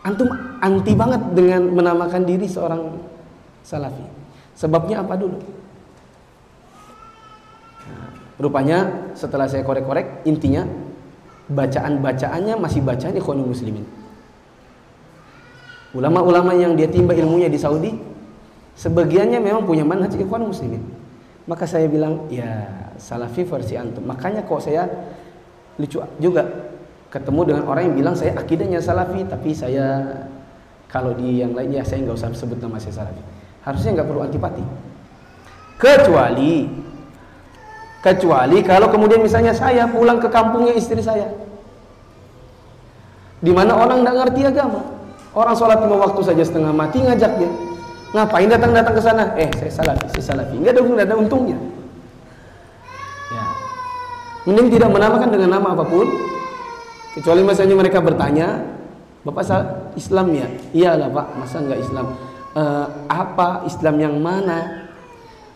[0.00, 0.32] Antum
[0.64, 2.96] anti banget dengan menamakan diri seorang
[3.60, 4.04] salafi.
[4.56, 5.36] Sebabnya apa dulu?
[8.40, 10.64] Rupanya setelah saya korek-korek, intinya
[11.52, 13.84] bacaan-bacaannya masih bacaan ikhwanul muslimin.
[15.92, 17.92] Ulama-ulama yang dia timba ilmunya di Saudi,
[18.80, 20.80] sebagiannya memang punya manhaj ikhwanul muslimin.
[21.44, 22.64] Maka saya bilang, ya
[22.96, 24.08] salafi versi antum.
[24.08, 24.88] Makanya kok saya
[25.80, 26.44] lucu juga
[27.10, 30.04] ketemu dengan orang yang bilang saya akidahnya salafi, tapi saya
[30.92, 33.22] kalau di yang lainnya saya nggak usah sebut nama saya salafi.
[33.64, 34.64] Harusnya nggak perlu antipati.
[35.80, 36.68] Kecuali
[38.00, 41.28] Kecuali kalau kemudian misalnya saya pulang ke kampungnya istri saya.
[43.44, 44.80] Di mana orang tidak ngerti agama.
[45.36, 47.50] Orang sholat lima waktu saja setengah mati ngajak dia.
[48.16, 49.24] Ngapain datang-datang ke sana?
[49.36, 50.58] Eh, saya salafi, saya salafi.
[50.58, 51.58] Enggak ada, enggak ada untungnya.
[54.48, 56.06] Mending tidak menamakan dengan nama apa pun.
[57.16, 58.62] Kecuali misalnya mereka bertanya,
[59.26, 59.44] Bapak
[59.98, 60.46] Islam ya?
[60.72, 62.06] Iyalah Pak, masa enggak Islam?
[62.56, 62.62] E,
[63.10, 64.88] apa Islam yang mana?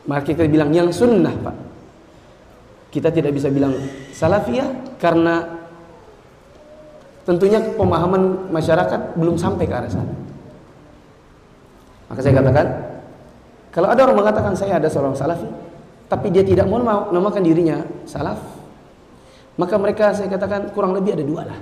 [0.05, 1.57] Maka kita bilang yang sunnah Pak
[2.95, 3.75] kita tidak bisa bilang
[4.15, 5.43] salafiyah karena
[7.27, 10.15] tentunya pemahaman masyarakat belum sampai ke arah sana.
[12.07, 12.67] Maka saya katakan,
[13.75, 15.51] kalau ada orang mengatakan saya ada seorang salafi,
[16.07, 16.79] tapi dia tidak mau
[17.11, 18.39] namakan dirinya salaf,
[19.55, 21.59] maka mereka saya katakan kurang lebih ada dua lah.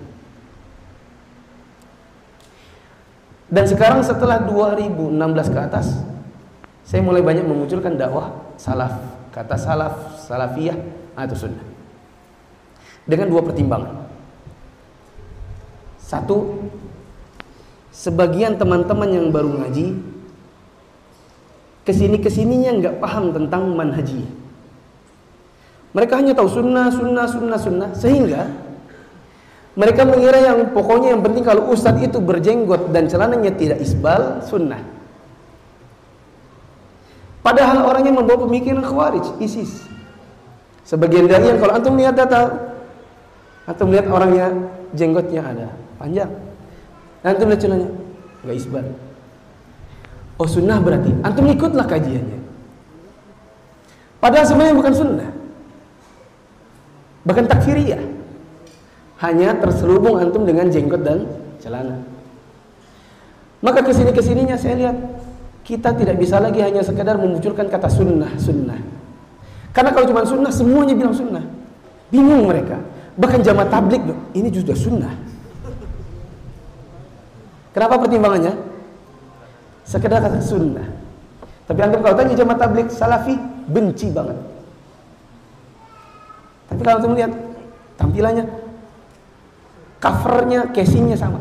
[3.47, 6.03] Dan sekarang setelah 2016 ke atas,
[6.83, 8.95] saya mulai banyak memunculkan dakwah salaf,
[9.31, 10.79] kata salaf, salafiyah
[11.15, 11.77] atau sunnah
[13.07, 14.11] dengan dua pertimbangan.
[16.03, 16.71] Satu,
[17.95, 19.99] sebagian teman-teman yang baru ngaji
[21.87, 24.27] ke sini ke sininya nggak paham tentang manhaji.
[25.97, 28.53] Mereka hanya tahu sunnah, sunnah, sunnah, sunnah, sehingga
[29.73, 34.85] mereka mengira yang pokoknya yang penting kalau ustadz itu berjenggot dan celananya tidak isbal, sunnah.
[37.41, 39.89] Padahal orangnya membawa pemikiran khawarij, ISIS.
[40.85, 42.53] Sebagian dari yang kalau antum lihat data
[43.65, 44.53] atau melihat orangnya
[44.93, 46.29] jenggotnya ada panjang.
[47.25, 47.89] Nanti melihat celana
[48.45, 48.85] nggak isbat.
[50.37, 52.41] Oh sunnah berarti antum ikutlah kajiannya.
[54.21, 55.46] Padahal sebenarnya bukan sunnah.
[57.27, 58.03] Bahkan takfiriyah.
[59.17, 61.27] Hanya terselubung antum dengan jenggot dan
[61.59, 61.99] celana.
[63.65, 64.97] Maka ke sini ke sininya saya lihat
[65.67, 68.79] kita tidak bisa lagi hanya sekedar memunculkan kata sunnah sunnah.
[69.75, 71.43] Karena kalau cuma sunnah semuanya bilang sunnah.
[72.13, 72.79] Bingung mereka.
[73.17, 74.05] Bahkan jamaah tablik
[74.37, 75.11] ini juga sunnah.
[77.75, 78.53] Kenapa pertimbangannya?
[79.83, 80.87] Sekedar kata sunnah.
[81.67, 83.35] Tapi antum kalau tanya jamaah tablik salafi
[83.67, 84.56] benci banget.
[86.67, 87.33] Tapi kalau antum lihat
[87.99, 88.45] tampilannya
[90.03, 91.41] covernya, casingnya sama.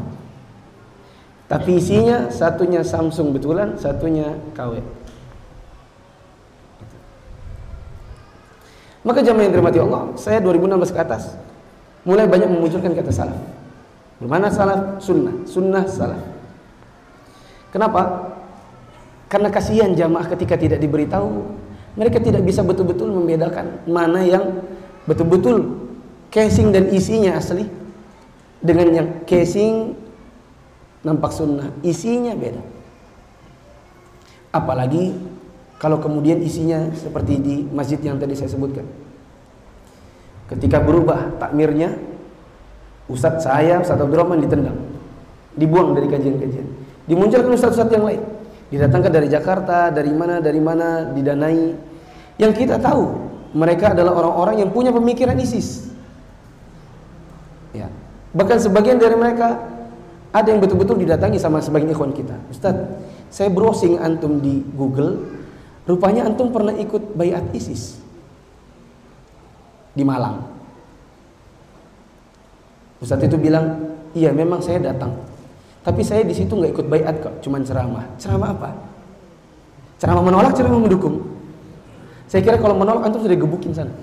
[1.45, 4.81] Tapi isinya satunya Samsung betulan, satunya KW.
[9.05, 11.37] Maka jamaah yang dirahmati Allah, saya 2016 ke atas
[12.05, 13.37] mulai banyak memunculkan kata salaf.
[14.17, 15.01] Bagaimana salaf?
[15.03, 15.45] Sunnah.
[15.45, 16.21] Sunnah salaf.
[17.69, 18.31] Kenapa?
[19.29, 21.27] Karena kasihan jamaah ketika tidak diberitahu,
[21.97, 24.63] mereka tidak bisa betul-betul membedakan mana yang
[25.05, 25.87] betul-betul
[26.33, 27.65] casing dan isinya asli
[28.61, 29.93] dengan yang casing
[31.05, 32.61] nampak sunnah, isinya beda.
[34.49, 35.13] Apalagi
[35.77, 38.87] kalau kemudian isinya seperti di masjid yang tadi saya sebutkan.
[40.49, 41.97] Ketika berubah takmirnya,
[43.05, 44.77] Ustadz saya, Ustadz Abdurrahman ditendang.
[45.57, 46.67] Dibuang dari kajian-kajian.
[47.05, 48.21] Dimunculkan Ustadz-Ustadz yang lain.
[48.73, 51.73] Didatangkan dari Jakarta, dari mana, dari mana, didanai.
[52.41, 53.24] Yang kita tahu,
[53.55, 55.87] mereka adalah orang-orang yang punya pemikiran ISIS.
[57.71, 57.87] Ya.
[58.35, 59.55] Bahkan sebagian dari mereka
[60.35, 62.35] ada yang betul-betul didatangi sama sebagian ikhwan kita.
[62.51, 62.91] Ustadz,
[63.31, 65.23] saya browsing antum di Google,
[65.87, 67.95] rupanya antum pernah ikut bayat ISIS
[69.95, 70.43] di Malang.
[72.99, 75.15] Ustadz itu bilang, iya memang saya datang.
[75.79, 78.03] Tapi saya di situ nggak ikut bayat kok, cuman ceramah.
[78.19, 78.69] Ceramah apa?
[79.95, 81.34] Ceramah menolak, ceramah mendukung.
[82.25, 83.93] Saya kira kalau menolak antum sudah gebukin sana.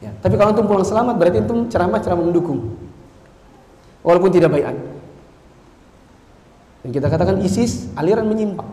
[0.00, 2.76] Ya, tapi kalau antum pulang selamat berarti antum ceramah ceramah mendukung.
[4.00, 4.76] Walaupun tidak bayat.
[6.84, 8.68] Dan kita katakan ISIS aliran menyimpang.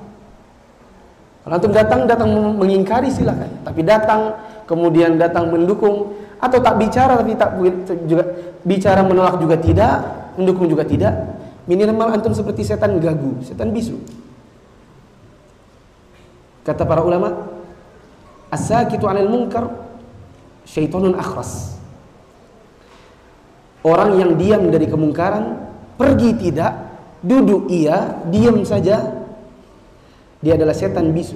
[1.44, 7.36] Kalau antum datang datang mengingkari silakan, tapi datang kemudian datang mendukung atau tak bicara tapi
[7.36, 7.60] tak
[8.08, 8.24] juga
[8.64, 9.96] bicara menolak juga tidak,
[10.40, 11.12] mendukung juga tidak.
[11.68, 13.96] Minimal antum seperti setan gagu, setan bisu.
[16.64, 17.53] Kata para ulama,
[18.54, 19.66] as-sakitu 'anil munkar
[20.70, 21.76] syaitonun akhras.
[23.84, 25.60] Orang yang diam dari kemungkaran,
[26.00, 26.72] pergi tidak,
[27.20, 29.04] duduk iya, diam saja,
[30.40, 31.36] dia adalah setan bisu.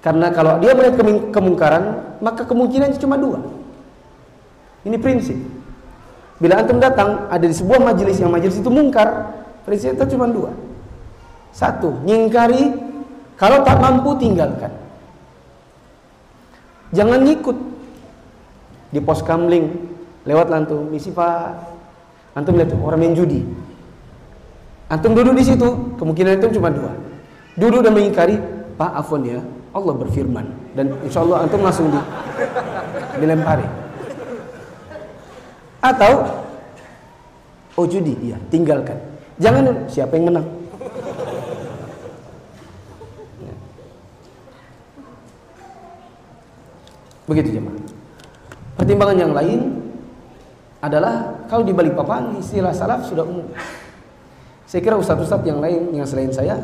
[0.00, 1.02] Karena kalau dia melihat
[1.34, 3.42] kemungkaran, maka kemungkinannya cuma dua.
[4.86, 5.36] Ini prinsip.
[6.38, 9.34] Bila antum datang ada di sebuah majelis yang majelis itu mungkar,
[9.66, 10.54] prinsipnya cuma dua.
[11.50, 12.72] Satu, nyingkari,
[13.36, 14.85] kalau tak mampu tinggalkan.
[16.94, 17.56] Jangan ngikut.
[18.94, 19.66] Di pos kamling
[20.26, 21.74] lewat lantung misi pak.
[22.36, 23.40] Antum lihat orang main judi.
[24.86, 26.92] Antum duduk di situ kemungkinan itu cuma dua.
[27.56, 28.36] Duduk dan mengingkari
[28.76, 29.40] Pak Afon ya
[29.72, 30.46] Allah berfirman.
[30.76, 32.00] Dan insya Allah antum langsung di,
[33.18, 33.64] dilempari.
[35.80, 36.12] Atau
[37.80, 39.00] oh judi iya tinggalkan.
[39.40, 40.46] Jangan siapa yang menang
[47.26, 47.76] begitu jemaah
[48.78, 49.60] pertimbangan yang lain
[50.80, 53.46] adalah kalau di balik papan istilah salaf sudah umum
[54.66, 56.58] saya kira ustadz-ustadz yang lain yang selain saya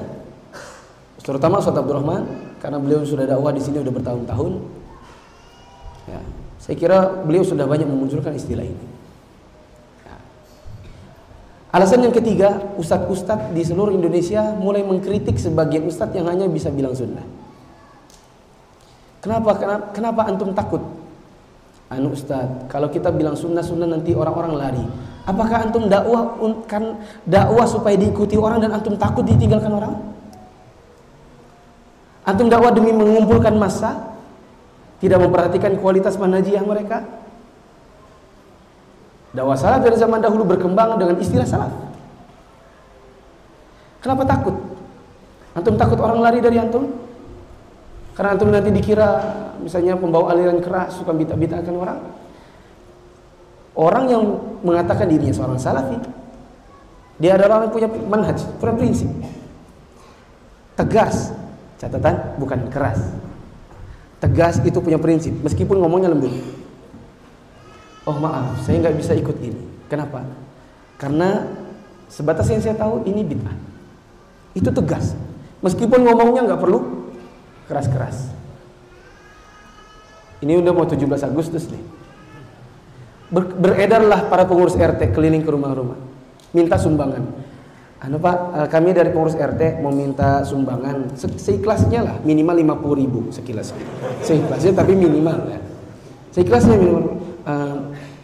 [1.22, 2.26] terutama Ustaz Abdurrahman
[2.58, 4.52] karena beliau sudah dakwah di sini sudah bertahun-tahun.
[6.10, 6.20] Ya,
[6.58, 8.86] saya kira beliau sudah banyak memunculkan istilah ini.
[10.02, 10.16] Ya.
[11.78, 16.94] Alasan yang ketiga, ustadz-ustadz di seluruh Indonesia mulai mengkritik sebagian ustadz yang hanya bisa bilang
[16.94, 17.22] sunnah.
[19.22, 19.54] Kenapa?
[19.54, 20.82] Kenapa, kenapa antum takut?
[21.92, 24.84] Anu ustadz, kalau kita bilang sunnah sunnah nanti orang-orang lari.
[25.22, 26.34] Apakah antum dakwah
[26.66, 29.94] kan dakwah supaya diikuti orang dan antum takut ditinggalkan orang?
[32.26, 33.94] Antum dakwah demi mengumpulkan massa,
[34.98, 37.06] tidak memperhatikan kualitas manhajiyah mereka.
[39.30, 41.70] Dakwah salaf dari zaman dahulu berkembang dengan istilah salaf.
[44.02, 44.56] Kenapa takut?
[45.54, 47.11] Antum takut orang lari dari antum?
[48.12, 49.08] Karena antum nanti dikira
[49.62, 52.00] misalnya pembawa aliran keras suka bita-bitakan orang.
[53.72, 54.22] Orang yang
[54.60, 55.96] mengatakan dirinya seorang salafi,
[57.16, 59.08] dia adalah orang yang punya manhaj, punya prinsip.
[60.76, 61.32] Tegas,
[61.82, 63.02] Catatan bukan keras.
[64.22, 66.30] Tegas itu punya prinsip, meskipun ngomongnya lembut.
[68.06, 69.58] Oh maaf, saya nggak bisa ikut ini.
[69.90, 70.22] Kenapa?
[70.94, 71.42] Karena
[72.06, 73.56] sebatas yang saya tahu ini bid'ah.
[74.54, 75.18] Itu tegas.
[75.58, 77.01] Meskipun ngomongnya nggak perlu
[77.72, 78.28] keras-keras.
[80.44, 81.80] Ini udah mau 17 Agustus nih.
[83.32, 85.96] Ber beredarlah para pengurus RT keliling ke rumah-rumah.
[86.52, 87.48] Minta sumbangan
[88.02, 92.98] anu Pak, eh, kami dari pengurus RT mau minta sumbangan Se seikhlasnya lah, minimal 50
[92.98, 93.70] ribu sekilas.
[94.26, 95.60] Seikhlasnya tapi minimal ya.
[96.34, 97.22] Seikhlasnya minimal.
[97.42, 97.78] Uh,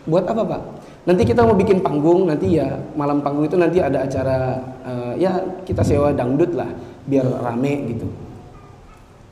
[0.07, 0.63] buat apa Pak?
[1.07, 4.39] Nanti kita mau bikin panggung, nanti ya malam panggung itu nanti ada acara
[4.83, 6.69] uh, ya kita sewa dangdut lah
[7.07, 8.28] biar rame gitu.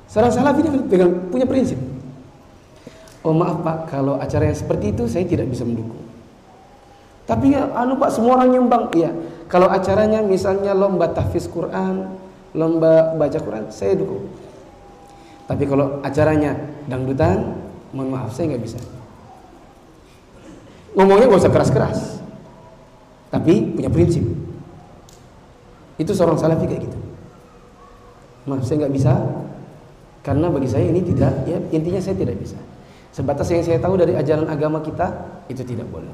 [0.06, 1.78] Seorang salafi ini pegang, punya prinsip.
[3.26, 5.98] Oh maaf Pak, kalau acara yang seperti itu saya tidak bisa mendukung.
[7.26, 9.10] Tapi ya, anu Pak semua orang nyumbang, iya.
[9.50, 12.06] Kalau acaranya misalnya lomba tahfiz Quran,
[12.54, 14.30] lomba baca Quran, saya dukung.
[15.50, 16.54] Tapi kalau acaranya
[16.86, 17.58] dangdutan,
[17.90, 18.78] mohon maaf saya nggak bisa.
[20.96, 21.98] Ngomongnya gak usah keras-keras,
[23.28, 24.24] tapi punya prinsip.
[26.00, 26.98] Itu seorang salafi kayak gitu.
[28.48, 29.12] Maaf saya nggak bisa,
[30.26, 32.58] karena bagi saya ini tidak, ya intinya saya tidak bisa.
[33.14, 35.06] Sebatas yang saya tahu dari ajaran agama kita
[35.46, 36.10] itu tidak boleh.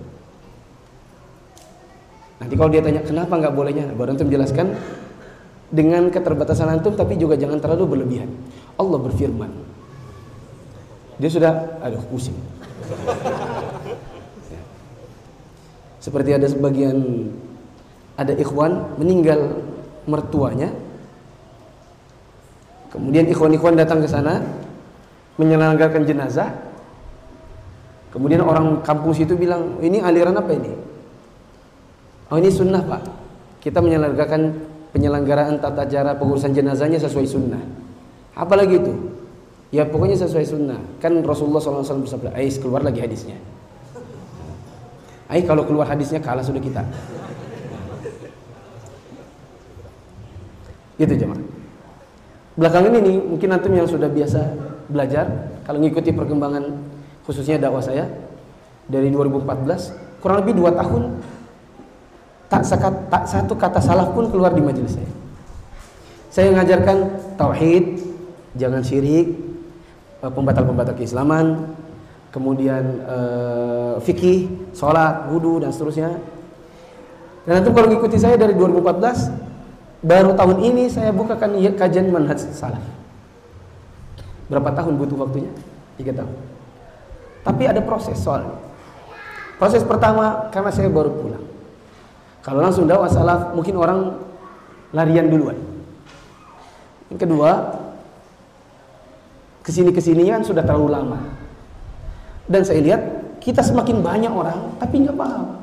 [2.36, 4.76] Nanti kalau dia tanya kenapa nggak bolehnya, baru antum jelaskan
[5.72, 8.28] dengan keterbatasan antum tapi juga jangan terlalu berlebihan.
[8.76, 9.48] Allah berfirman.
[11.16, 12.36] Dia sudah aduh pusing.
[14.52, 14.60] Ya.
[16.04, 16.98] Seperti ada sebagian
[18.20, 19.64] ada ikhwan meninggal
[20.04, 20.68] mertuanya.
[22.92, 24.44] Kemudian ikhwan-ikhwan datang ke sana
[25.40, 26.52] menyelenggarakan jenazah.
[28.12, 30.72] Kemudian orang kampung situ bilang, "Ini aliran apa ini?"
[32.28, 33.00] Oh ini sunnah pak.
[33.64, 34.52] Kita menyelenggarakan
[34.92, 37.62] penyelenggaraan tata cara pengurusan jenazahnya sesuai sunnah.
[38.36, 38.92] Apalagi itu?
[39.72, 40.76] Ya pokoknya sesuai sunnah.
[41.00, 43.40] Kan Rasulullah SAW bersabda, Ais keluar lagi hadisnya.
[45.32, 46.84] Ay kalau keluar hadisnya kalah sudah kita.
[51.00, 51.61] Gitu jemaah.
[52.52, 54.40] Belakangan ini mungkin antum yang sudah biasa
[54.92, 55.24] belajar
[55.64, 56.68] kalau mengikuti perkembangan
[57.24, 58.04] khususnya dakwah saya
[58.90, 61.16] dari 2014 kurang lebih dua tahun
[62.52, 65.08] tak, sekat, tak satu kata salah pun keluar di majelis saya.
[66.28, 66.96] Saya mengajarkan
[67.40, 68.04] tauhid,
[68.60, 69.32] jangan syirik,
[70.20, 71.72] eh, pembatal-pembatal keislaman,
[72.32, 76.16] kemudian uh, fikih, sholat, wudhu dan seterusnya.
[77.44, 79.51] Dan itu kalau mengikuti saya dari 2014,
[80.02, 82.82] baru tahun ini saya bukakan kajian manhaj salaf.
[84.50, 85.48] Berapa tahun butuh waktunya?
[85.96, 86.34] Tiga tahun.
[87.42, 88.58] Tapi ada proses soalnya.
[89.56, 91.46] Proses pertama karena saya baru pulang.
[92.42, 94.18] Kalau langsung dakwah salaf mungkin orang
[94.90, 95.56] larian duluan.
[97.08, 97.50] Yang kedua,
[99.62, 101.18] ke sini ke sininya kan sudah terlalu lama.
[102.50, 103.02] Dan saya lihat
[103.38, 105.62] kita semakin banyak orang tapi nggak paham.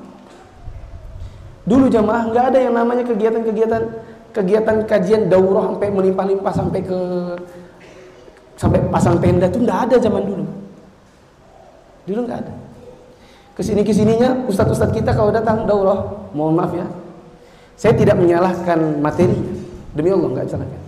[1.67, 3.83] Dulu jamaah nggak ada yang namanya kegiatan-kegiatan
[4.33, 6.99] kegiatan kajian daurah sampai melimpah-limpah sampai ke
[8.59, 10.45] sampai pasang tenda itu nggak ada zaman dulu.
[12.03, 12.53] Dulu nggak ada.
[13.55, 16.87] Ke sini ke sininya ustadz ustadz kita kalau datang daurah, mohon maaf ya,
[17.75, 19.51] saya tidak menyalahkan materinya,
[19.95, 20.81] demi Allah nggak salahkan.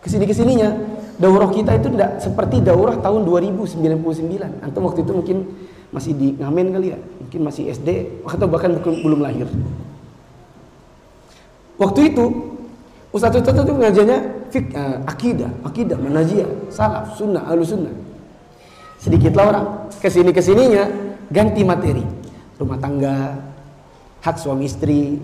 [0.00, 0.72] Ke sini ke sininya
[1.20, 4.64] daurah kita itu tidak seperti daurah tahun 2099.
[4.64, 5.38] Antum waktu itu mungkin
[5.88, 9.48] masih di ngamen kali ya, mungkin masih SD atau bahkan belum lahir.
[11.78, 12.24] Waktu itu
[13.12, 14.18] ustadz ustadz itu ngajarnya
[14.52, 17.92] fik, uh, akidah, akidah, manajiyah, salaf, sunnah, alu sunnah.
[18.98, 19.66] Sedikitlah orang.
[19.98, 20.84] Ke sini ke sininya
[21.30, 22.04] ganti materi.
[22.58, 23.38] Rumah tangga
[24.20, 25.16] hak suami istri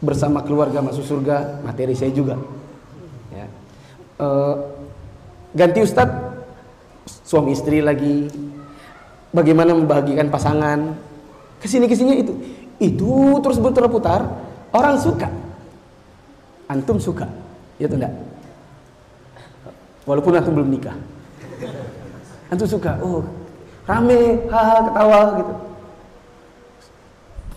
[0.00, 2.40] bersama keluarga masuk surga materi saya juga.
[3.30, 3.46] Ya.
[4.16, 4.26] e,
[5.52, 6.32] ganti ustadz
[7.28, 8.32] suami istri lagi.
[9.32, 10.96] Bagaimana membahagikan pasangan?
[11.60, 12.32] Ke sini ke sini itu.
[12.80, 14.24] Itu terus berputar
[14.72, 15.41] orang suka
[16.72, 17.28] antum suka
[17.76, 18.08] ya tidak
[20.08, 20.96] walaupun antum belum nikah
[22.48, 23.20] antum suka oh
[23.86, 25.54] rame, haha, ketawa gitu.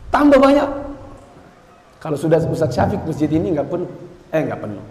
[0.09, 0.69] Tambah banyak.
[1.99, 3.89] Kalau sudah Ustaz Syafiq masjid ini nggak penuh,
[4.29, 4.83] eh nggak penuh,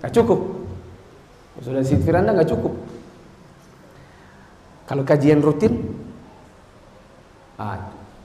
[0.00, 0.40] nggak cukup.
[1.60, 2.72] Sudah Siti Firanda nggak cukup.
[4.88, 5.76] Kalau kajian rutin,
[7.60, 7.78] ah,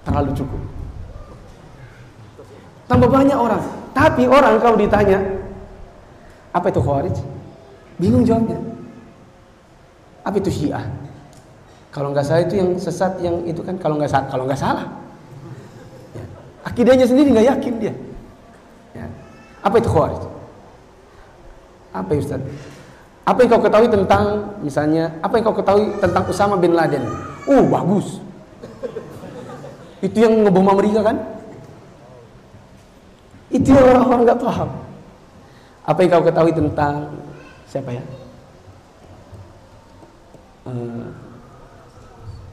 [0.07, 0.61] terlalu cukup.
[2.85, 3.61] Tambah banyak orang.
[3.95, 5.17] Tapi orang kalau ditanya,
[6.53, 7.15] apa itu khawarij?
[7.97, 8.59] Bingung jawabnya.
[10.25, 10.83] Apa itu syiah?
[11.95, 14.83] Kalau nggak salah itu yang sesat yang itu kan kalau nggak kalau nggak salah.
[16.11, 16.25] Ya.
[16.67, 17.93] Akidahnya sendiri nggak yakin dia.
[18.91, 19.07] Ya.
[19.63, 20.23] Apa itu khawarij?
[21.95, 22.41] Apa ya Ustaz?
[23.25, 24.23] Apa yang kau ketahui tentang
[24.61, 27.01] misalnya apa yang kau ketahui tentang Usama bin Laden?
[27.47, 28.19] Oh bagus.
[30.03, 31.17] Itu yang ngebom Amerika kan?
[33.53, 34.69] Itu orang-orang nggak paham.
[35.85, 36.93] Apa yang kau ketahui tentang
[37.69, 38.03] siapa ya?
[40.65, 41.13] Uh,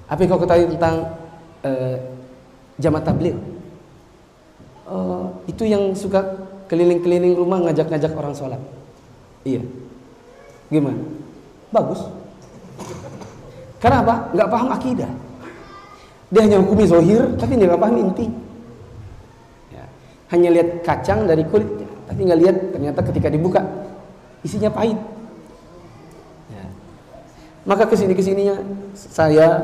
[0.05, 0.95] apa yang kau ketahui tentang
[1.65, 1.97] uh,
[2.77, 3.39] jamaah tabligh?
[4.85, 6.21] Uh, itu yang suka
[6.69, 8.61] keliling-keliling rumah ngajak-ngajak orang sholat.
[9.49, 9.65] Iya.
[10.69, 11.01] Gimana?
[11.73, 12.05] Bagus.
[13.81, 14.15] Karena apa?
[14.37, 15.11] Nggak paham akidah.
[16.33, 18.27] Dia hanya hukumi zohir, tapi dia nggak paham inti.
[20.33, 20.39] Ya.
[20.39, 23.61] Hanya lihat kacang dari kulitnya, tapi nggak lihat ternyata ketika dibuka
[24.41, 24.97] isinya pahit.
[26.49, 26.65] Ya.
[27.69, 28.57] Maka ke sini ke sininya
[28.97, 29.61] saya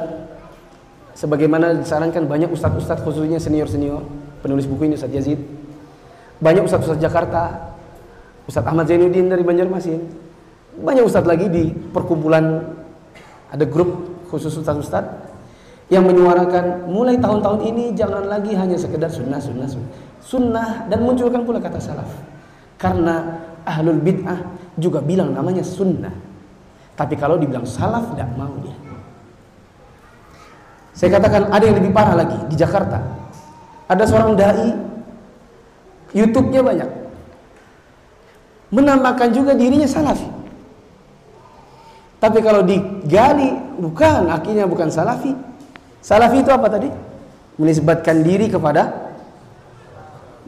[1.18, 4.06] sebagaimana disarankan banyak ustadz-ustadz khususnya senior-senior
[4.38, 5.40] penulis buku ini Ustadz Yazid
[6.38, 7.74] banyak ustadz-ustadz Jakarta
[8.46, 9.98] Ustadz Ahmad Zainuddin dari Banjarmasin
[10.78, 12.70] banyak ustadz lagi di perkumpulan
[13.50, 15.26] ada grup khusus ustadz-ustadz
[15.90, 19.90] yang menyuarakan mulai tahun-tahun ini jangan lagi hanya sekedar sunnah sunnah sunnah
[20.22, 22.10] sunnah dan munculkan pula kata salaf
[22.78, 24.38] karena ahlul bid'ah
[24.78, 26.12] juga bilang namanya sunnah
[26.98, 28.88] tapi kalau dibilang salaf tidak mau dia
[30.98, 32.98] saya katakan ada yang lebih parah lagi di Jakarta.
[33.86, 34.74] Ada seorang dai
[36.10, 36.90] YouTube-nya banyak.
[38.74, 40.26] Menambahkan juga dirinya salafi.
[42.18, 45.38] Tapi kalau digali bukan akhirnya bukan salafi.
[46.02, 46.90] Salafi itu apa tadi?
[47.62, 48.97] Menisbatkan diri kepada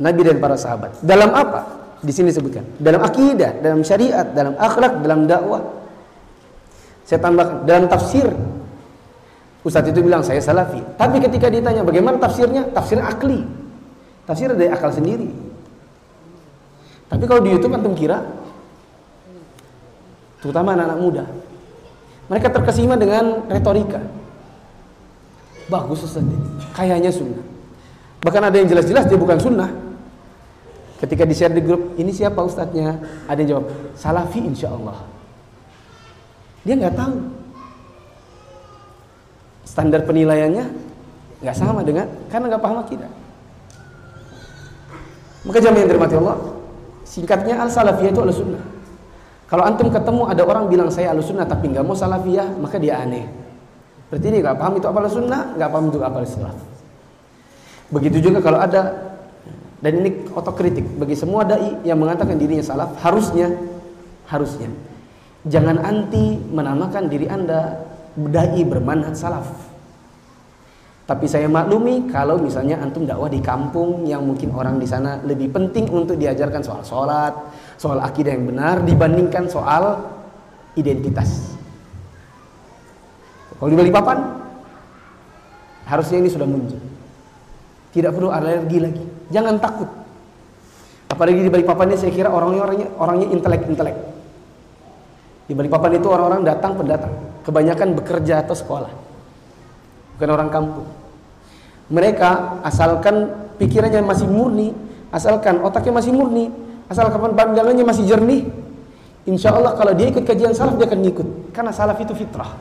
[0.00, 0.96] Nabi dan para sahabat.
[1.04, 1.60] Dalam apa?
[2.00, 2.64] Di sini sebutkan.
[2.80, 5.60] Dalam akidah, dalam syariat, dalam akhlak, dalam dakwah.
[7.04, 8.30] Saya tambahkan dalam tafsir
[9.60, 10.80] Ustadz itu bilang saya salafi.
[10.96, 13.44] Tapi ketika ditanya bagaimana tafsirnya, tafsir akli.
[14.24, 15.28] Tafsir dari akal sendiri.
[17.10, 18.24] Tapi kalau di YouTube antum kira,
[20.40, 21.24] terutama anak-anak muda,
[22.30, 24.00] mereka terkesima dengan retorika.
[25.68, 26.24] Bagus Ustaz
[26.72, 27.44] kayaknya sunnah.
[28.24, 29.89] Bahkan ada yang jelas-jelas dia bukan sunnah.
[31.00, 33.00] Ketika di share di grup, ini siapa ustadznya?
[33.24, 35.00] Ada yang jawab, salafi insya Allah.
[36.60, 37.16] Dia nggak tahu.
[39.64, 40.64] Standar penilaiannya
[41.40, 43.08] nggak sama dengan karena nggak paham akidah.
[45.48, 46.36] Maka jamaah yang dirahmati Allah,
[47.08, 48.64] singkatnya al salafiyah itu al sunnah.
[49.48, 53.00] Kalau antum ketemu ada orang bilang saya al sunnah tapi nggak mau salafiyah, maka dia
[53.00, 53.24] aneh.
[54.12, 56.58] Berarti dia nggak paham itu apa al sunnah, nggak paham itu apa al salaf.
[57.88, 59.09] Begitu juga kalau ada
[59.80, 63.48] dan ini otokritik bagi semua dai yang mengatakan dirinya salaf, harusnya
[64.28, 64.68] harusnya
[65.48, 67.80] jangan anti menamakan diri Anda
[68.16, 69.48] dai bermanhaj salaf.
[71.08, 75.50] Tapi saya maklumi kalau misalnya antum dakwah di kampung yang mungkin orang di sana lebih
[75.50, 77.34] penting untuk diajarkan soal sholat,
[77.74, 80.06] soal akidah yang benar dibandingkan soal
[80.78, 81.58] identitas.
[83.58, 84.18] Kalau di Balikpapan
[85.90, 86.78] harusnya ini sudah muncul.
[87.90, 89.06] Tidak perlu alergi lagi.
[89.30, 89.88] Jangan takut.
[91.10, 93.96] Apalagi di Balikpapan ini saya kira orangnya orangnya orangnya intelek intelek.
[95.50, 97.10] Di Balikpapan itu orang-orang datang pendatang,
[97.42, 98.90] kebanyakan bekerja atau sekolah,
[100.14, 100.86] bukan orang kampung.
[101.90, 104.70] Mereka asalkan pikirannya masih murni,
[105.10, 106.54] asalkan otaknya masih murni,
[106.86, 108.46] asalkan pandangannya masih jernih,
[109.26, 112.54] insya Allah kalau dia ikut kajian salaf dia akan ikut, karena salaf itu fitrah.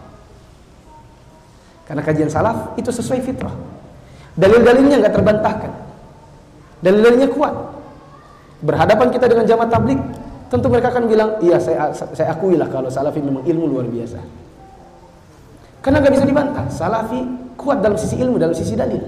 [1.86, 3.54] Karena kajian salaf itu sesuai fitrah.
[4.34, 5.72] Dalil-dalilnya nggak terbantahkan.
[6.80, 7.54] Dalil-dalilnya kuat.
[8.60, 10.00] Berhadapan kita dengan jamaah tablik,
[10.52, 14.20] tentu mereka akan bilang, iya saya saya akui lah kalau salafi memang ilmu luar biasa.
[15.80, 17.20] Karena nggak bisa dibantah, salafi
[17.56, 19.00] kuat dalam sisi ilmu, dalam sisi dalil.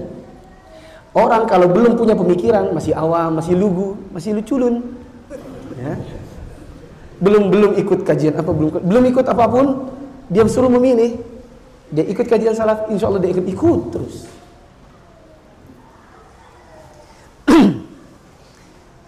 [1.12, 4.80] Orang kalau belum punya pemikiran, masih awam, masih lugu, masih luculun,
[5.76, 5.92] ya.
[7.20, 9.92] belum belum ikut kajian apa belum belum ikut apa pun,
[10.32, 11.20] dia suruh memilih,
[11.92, 14.24] dia ikut kajian salaf, insya Allah dia ikut ikut terus.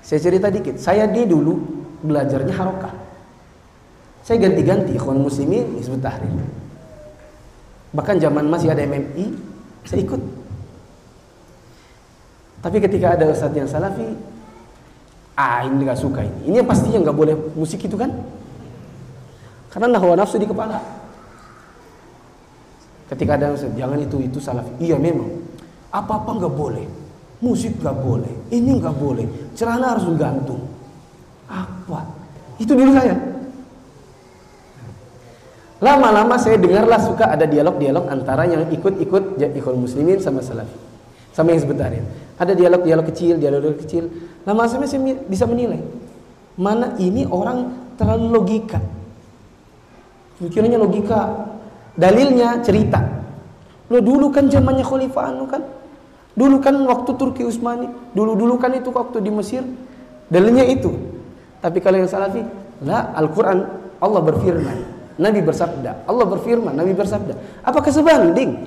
[0.04, 0.76] Saya cerita dikit.
[0.76, 1.56] Saya di dulu
[2.04, 2.92] belajarnya harokah.
[4.20, 6.28] Saya ganti-ganti ikhwan muslimin Hizbut Tahrir.
[7.96, 9.32] Bahkan zaman masih ada MMI,
[9.88, 10.20] saya ikut.
[12.60, 14.08] Tapi ketika ada ustadz yang salafi,
[15.36, 16.52] ah ini nggak suka ini.
[16.52, 18.08] Ini yang pastinya nggak boleh musik itu kan?
[19.72, 20.80] Karena nahwa nafsu di kepala.
[23.08, 24.72] Ketika ada ustadz, jangan itu itu salafi.
[24.80, 25.28] Iya memang.
[25.92, 27.03] Apa-apa nggak boleh
[27.44, 30.64] musik gak boleh, ini gak boleh, celana harus digantung.
[31.44, 32.08] Apa?
[32.56, 33.12] Itu dulu saya.
[35.84, 40.72] Lama-lama saya dengarlah suka ada dialog-dialog antara yang ikut-ikut ikhwan muslimin sama salafi.
[41.36, 42.00] Sama yang sebentar ya.
[42.40, 44.08] Ada dialog-dialog kecil, dialog-dialog kecil.
[44.48, 44.86] Lama saya
[45.28, 45.82] bisa menilai.
[46.56, 48.80] Mana ini orang terlalu logika.
[50.40, 51.52] Pikirannya logika.
[51.98, 53.02] Dalilnya cerita.
[53.92, 55.60] Lo dulu kan zamannya Khalifah Anu kan
[56.34, 59.62] Dulu kan waktu Turki Utsmani, dulu-dulu kan itu waktu di Mesir,
[60.26, 60.90] dalilnya itu.
[61.62, 62.42] Tapi kalau yang salafi,
[62.82, 63.58] la Al-Quran
[64.02, 64.76] Allah berfirman,
[65.14, 67.62] Nabi bersabda, Allah berfirman, Nabi bersabda.
[67.62, 68.66] Apakah sebanding?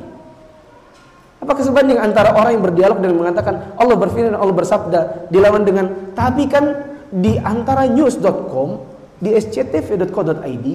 [1.44, 6.48] Apakah sebanding antara orang yang berdialog dan mengatakan Allah berfirman, Allah bersabda, dilawan dengan tapi
[6.48, 8.80] kan di antara news.com,
[9.20, 10.68] di sctv.co.id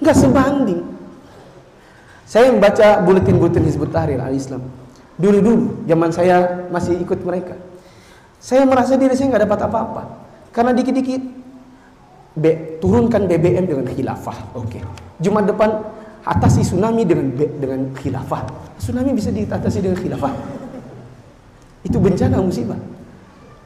[0.00, 0.80] nggak sebanding.
[2.24, 4.64] Saya membaca buletin-buletin Hizbut Tahrir al-Islam
[5.20, 7.52] Dulu-dulu, zaman saya masih ikut mereka.
[8.40, 10.02] Saya merasa diri saya nggak dapat apa-apa.
[10.48, 11.22] Karena dikit-dikit
[12.40, 12.44] B,
[12.80, 14.56] turunkan BBM dengan khilafah.
[14.56, 14.80] Oke.
[14.80, 14.82] Okay.
[15.20, 15.84] Jumat depan
[16.24, 18.48] atasi tsunami dengan B, dengan khilafah.
[18.80, 20.32] Tsunami bisa diatasi dengan khilafah.
[21.84, 22.80] Itu bencana musibah.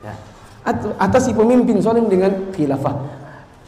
[0.02, 0.14] Ya.
[0.98, 3.22] Atasi pemimpin solim dengan khilafah.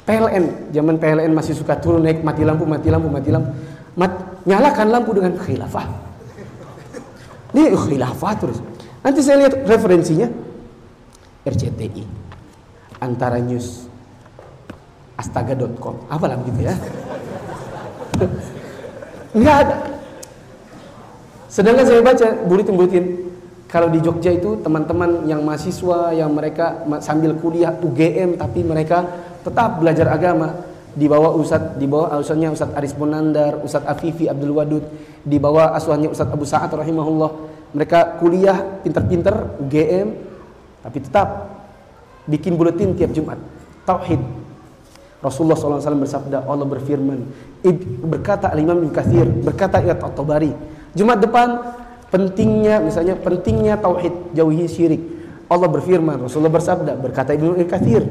[0.06, 3.50] PLN, zaman PLN masih suka turun naik mati lampu, mati lampu, mati lampu.
[3.98, 6.05] Mat, nyalakan lampu dengan khilafah.
[7.56, 8.60] Ini khilafah terus.
[9.00, 10.28] Nanti saya lihat referensinya.
[11.46, 12.04] RCTI
[12.98, 13.86] antara news
[15.14, 16.74] astaga.com apalah begitu ya?
[19.36, 19.76] Enggak ada.
[21.46, 23.04] Sedangkan saya baca buletin-buletin
[23.70, 29.06] kalau di Jogja itu teman-teman yang mahasiswa yang mereka sambil kuliah UGM tapi mereka
[29.46, 34.56] tetap belajar agama di bawah Ustadz di bawah asuhannya Ustadz Aris Bonandar, Ustadz Afifi Abdul
[34.56, 34.84] Wadud,
[35.20, 37.30] di bawah asuhannya Ustadz Abu Sa'ad rahimahullah.
[37.76, 40.08] Mereka kuliah pinter-pinter UGM
[40.80, 41.28] tapi tetap
[42.24, 43.36] bikin buletin tiap Jumat.
[43.84, 44.48] Tauhid.
[45.20, 47.18] Rasulullah SAW bersabda Allah berfirman
[48.04, 50.52] berkata Al-Imam Ibn Kathir berkata Iyat At-Tabari
[50.92, 51.56] Jumat depan
[52.12, 55.02] pentingnya misalnya pentingnya tauhid jauhi syirik.
[55.50, 58.06] Allah berfirman Rasulullah bersabda berkata Ibn Kathir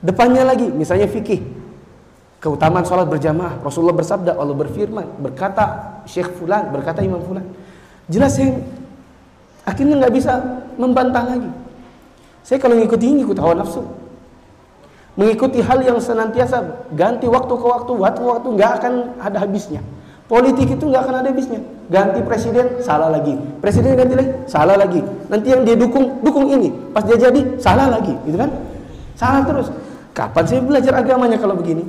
[0.00, 1.63] depannya lagi misalnya fikih
[2.44, 7.48] keutamaan sholat berjamaah Rasulullah bersabda Allah berfirman berkata Syekh Fulan berkata Imam Fulan
[8.12, 8.60] jelas saya
[9.64, 10.32] Akhirnya nggak bisa
[10.76, 11.48] membantah lagi.
[12.44, 13.80] Saya kalau ngikuti ikut hawa nafsu.
[15.16, 18.92] Mengikuti hal yang senantiasa ganti waktu ke waktu, waktu ke waktu nggak akan
[19.24, 19.80] ada habisnya.
[20.28, 21.64] Politik itu nggak akan ada habisnya.
[21.88, 23.32] Ganti presiden, salah lagi.
[23.62, 25.00] Presiden ganti lagi, salah lagi.
[25.32, 26.68] Nanti yang dia dukung, dukung ini.
[26.92, 28.50] Pas dia jadi, salah lagi, gitu kan?
[29.16, 29.68] Salah terus.
[30.12, 31.86] Kapan saya belajar agamanya kalau begini?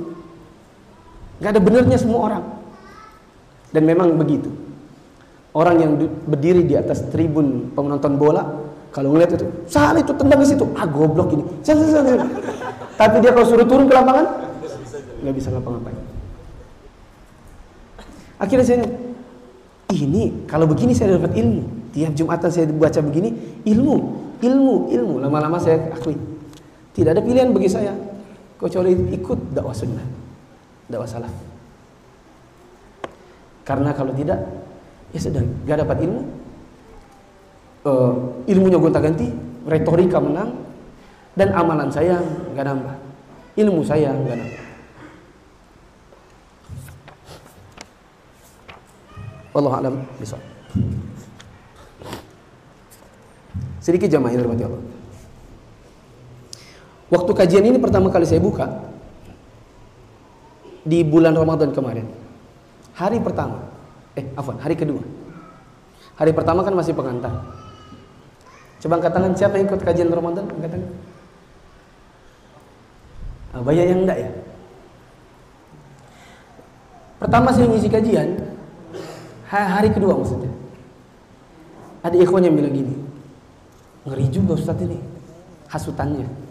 [1.42, 2.44] Gak ada benernya semua orang.
[3.70, 4.48] Dan memang begitu.
[5.56, 5.92] Orang yang
[6.28, 8.44] berdiri di atas tribun penonton bola,
[8.92, 11.44] kalau ngeliat itu, salah itu tendang ke situ, ah goblok ini.
[13.00, 14.24] Tapi dia kalau suruh turun ke lapangan,
[15.20, 16.00] nggak bisa ngapa-ngapain.
[18.36, 18.84] Akhirnya saya
[19.92, 21.92] ini kalau begini saya dapat ilmu.
[21.96, 23.32] Tiap Jumatan saya baca begini,
[23.64, 23.96] ilmu,
[24.44, 25.14] ilmu, ilmu.
[25.24, 26.16] Lama-lama saya akui.
[26.92, 27.92] Tidak ada pilihan bagi saya
[28.56, 30.04] kecuali ikut dakwah sunnah,
[30.86, 31.34] dakwah salaf.
[33.66, 34.38] Karena kalau tidak,
[35.10, 36.22] ya sudah, gak dapat ilmu.
[37.86, 38.14] Uh,
[38.50, 39.30] ilmunya gonta ganti,
[39.66, 40.54] retorika menang,
[41.34, 42.22] dan amalan saya
[42.54, 42.94] gak nambah.
[43.58, 44.64] Ilmu saya gak nambah.
[49.56, 50.36] Allah alam bisa.
[53.80, 54.82] Sedikit jamaah yang Allah.
[57.06, 58.66] Waktu kajian ini pertama kali saya buka
[60.86, 62.06] di bulan Ramadan kemarin.
[62.94, 63.66] Hari pertama.
[64.14, 65.02] Eh, afwan, hari kedua.
[66.16, 67.44] Hari pertama kan masih pengantar.
[68.80, 70.46] Coba angkat tangan siapa yang ikut kajian Ramadan?
[70.46, 70.90] Angkat tangan.
[73.52, 74.30] Ah, banyak yang enggak ya?
[77.16, 78.36] Pertama saya ngisi kajian,
[79.48, 80.52] hari kedua maksudnya.
[82.04, 82.92] Ada ikhwan yang bilang gini,
[84.04, 85.00] ngeri juga Ustadz ini,
[85.72, 86.45] hasutannya.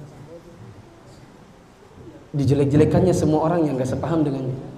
[2.36, 4.76] Dijelek-jelekannya semua orang yang gak sepaham dengannya.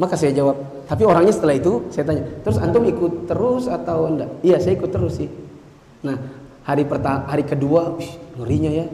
[0.00, 0.56] Maka saya jawab,
[0.90, 4.30] tapi orangnya setelah itu saya tanya, terus antum ikut terus atau enggak?
[4.42, 5.30] Iya saya ikut terus sih.
[6.02, 6.18] Nah
[6.66, 8.86] hari pertama, hari kedua, wih, ngerinya ya.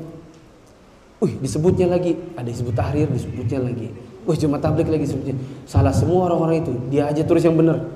[1.24, 3.88] Wih disebutnya lagi, ada disebut tahrir, disebutnya lagi.
[4.28, 5.38] Wih cuma tablik lagi disebutnya.
[5.64, 7.88] Salah semua orang-orang itu, dia aja terus yang benar.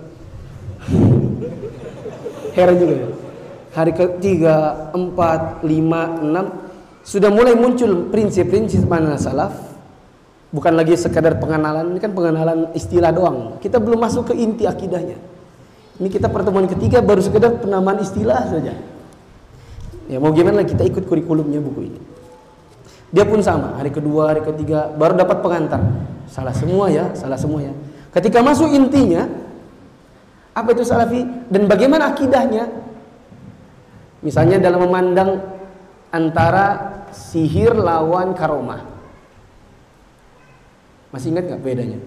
[2.56, 3.08] Heran juga ya.
[3.76, 4.56] Hari ketiga,
[4.96, 6.61] empat, lima, enam,
[7.02, 9.72] sudah mulai muncul prinsip-prinsip mana salaf
[10.52, 13.56] Bukan lagi sekadar pengenalan, ini kan pengenalan istilah doang.
[13.56, 15.16] Kita belum masuk ke inti akidahnya.
[15.96, 18.76] Ini kita pertemuan ketiga baru sekedar penamaan istilah saja.
[20.12, 22.00] Ya mau gimana kita ikut kurikulumnya buku ini.
[23.16, 25.80] Dia pun sama, hari kedua, hari ketiga baru dapat pengantar.
[26.28, 27.72] Salah semua ya, salah semua ya.
[28.12, 29.24] Ketika masuk intinya,
[30.52, 32.68] apa itu salafi dan bagaimana akidahnya?
[34.20, 35.40] Misalnya dalam memandang
[36.12, 38.84] antara sihir lawan karomah.
[41.08, 41.98] Masih ingat nggak bedanya?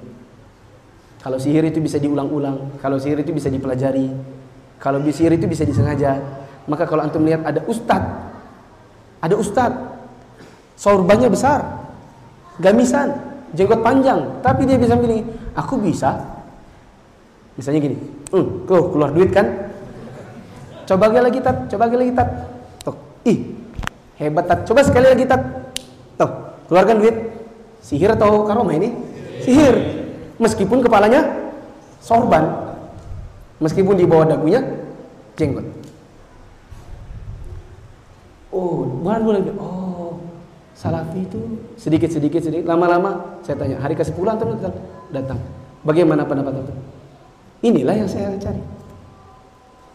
[1.26, 4.14] Kalau sihir itu bisa diulang-ulang, kalau sihir itu bisa dipelajari,
[4.78, 6.22] kalau sihir itu bisa disengaja.
[6.70, 8.14] Maka kalau antum lihat ada ustadz,
[9.22, 9.82] ada ustadz,
[10.78, 11.66] sorbannya besar,
[12.62, 13.14] gamisan,
[13.58, 15.26] jenggot panjang, tapi dia bisa bilang,
[15.58, 16.22] aku bisa.
[17.58, 17.98] Misalnya gini,
[18.34, 19.46] hmm, keluar duit kan?
[20.86, 22.30] Coba lagi tat, coba lagi tat.
[23.26, 23.55] Ih,
[24.20, 24.60] hebat tat.
[24.68, 25.42] Coba sekali lagi tat.
[26.16, 26.32] Tuh,
[26.72, 27.16] keluarkan duit.
[27.86, 28.90] Sihir atau karomah ini?
[29.46, 29.76] Sihir.
[30.42, 31.52] Meskipun kepalanya
[32.02, 32.76] sorban.
[33.62, 34.60] Meskipun di bawah dagunya
[35.40, 35.64] jenggot.
[38.52, 39.42] Oh, bukan bulan.
[39.60, 40.20] Oh,
[40.76, 41.40] salafi itu
[41.80, 44.76] sedikit sedikit lama-lama saya tanya hari ke-10 antum datang.
[45.12, 45.40] datang.
[45.86, 46.78] Bagaimana pendapat antum?
[47.64, 48.60] Inilah yang saya cari.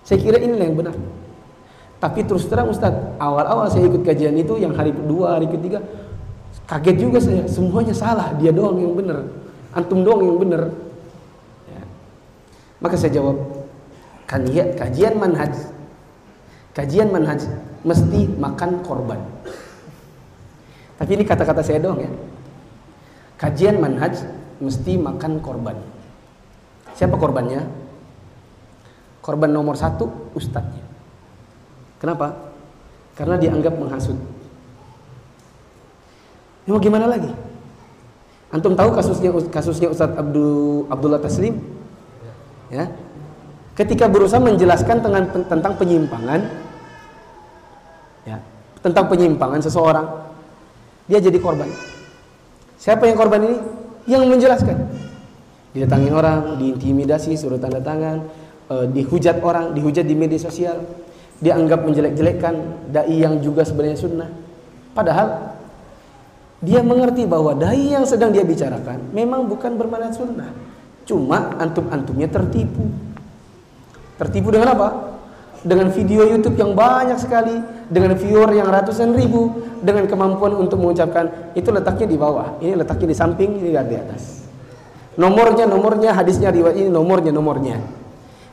[0.04, 0.96] Saya kira inilah yang benar.
[2.00, 5.84] Tapi terus terang Ustaz, awal-awal saya ikut kajian itu yang hari kedua, hari ketiga,
[6.70, 9.26] Kaget juga saya, semuanya salah, dia doang yang benar.
[9.74, 10.70] Antum doang yang benar.
[11.66, 11.82] Ya.
[12.78, 13.42] Maka saya jawab,
[14.30, 15.50] kan ya, kajian manhaj.
[16.70, 17.42] Kajian manhaj
[17.82, 19.18] mesti makan korban.
[20.94, 22.12] Tapi ini kata-kata saya doang ya.
[23.34, 24.22] Kajian manhaj
[24.62, 25.74] mesti makan korban.
[26.94, 27.66] Siapa korbannya?
[29.26, 30.79] Korban nomor satu ustadznya.
[32.00, 32.32] Kenapa?
[33.14, 34.16] Karena dianggap menghasut.
[36.64, 37.28] Ya mau gimana lagi?
[38.50, 41.60] Antum tahu kasusnya kasusnya Ustadz Abdul Abdullah Taslim?
[42.72, 42.88] Ya.
[43.76, 46.40] Ketika berusaha menjelaskan tentang tentang penyimpangan
[48.26, 48.42] ya,
[48.82, 50.06] tentang penyimpangan seseorang,
[51.06, 51.68] dia jadi korban.
[52.80, 53.56] Siapa yang korban ini?
[54.08, 54.76] Yang menjelaskan.
[55.70, 58.26] Didatangin orang, diintimidasi, suruh tanda tangan,
[58.72, 60.82] eh, dihujat orang, dihujat di media sosial,
[61.40, 62.54] dianggap menjelek-jelekan
[62.92, 64.30] dai yang juga sebenarnya sunnah.
[64.92, 65.56] Padahal
[66.60, 70.52] dia mengerti bahwa dai yang sedang dia bicarakan memang bukan bermanat sunnah.
[71.08, 72.86] Cuma antum-antumnya tertipu.
[74.20, 74.88] Tertipu dengan apa?
[75.64, 77.56] Dengan video YouTube yang banyak sekali,
[77.88, 83.08] dengan viewer yang ratusan ribu, dengan kemampuan untuk mengucapkan itu letaknya di bawah, ini letaknya
[83.12, 84.44] di samping, ini di atas.
[85.20, 87.76] Nomornya, nomornya, hadisnya riwayat ini nomornya, nomornya.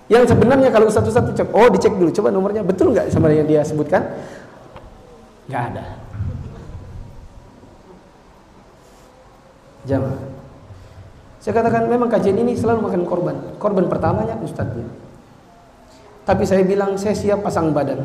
[0.08, 3.60] Yang sebenarnya kalau satu-satu cek, oh dicek dulu, coba nomornya betul nggak sama yang dia
[3.68, 4.08] sebutkan?
[5.52, 5.86] Nggak ada.
[9.88, 10.16] Jangan.
[11.44, 13.36] Saya katakan memang kajian ini selalu makan korban.
[13.60, 14.88] Korban pertamanya ustadznya.
[16.28, 18.04] Tapi saya bilang saya siap pasang badan.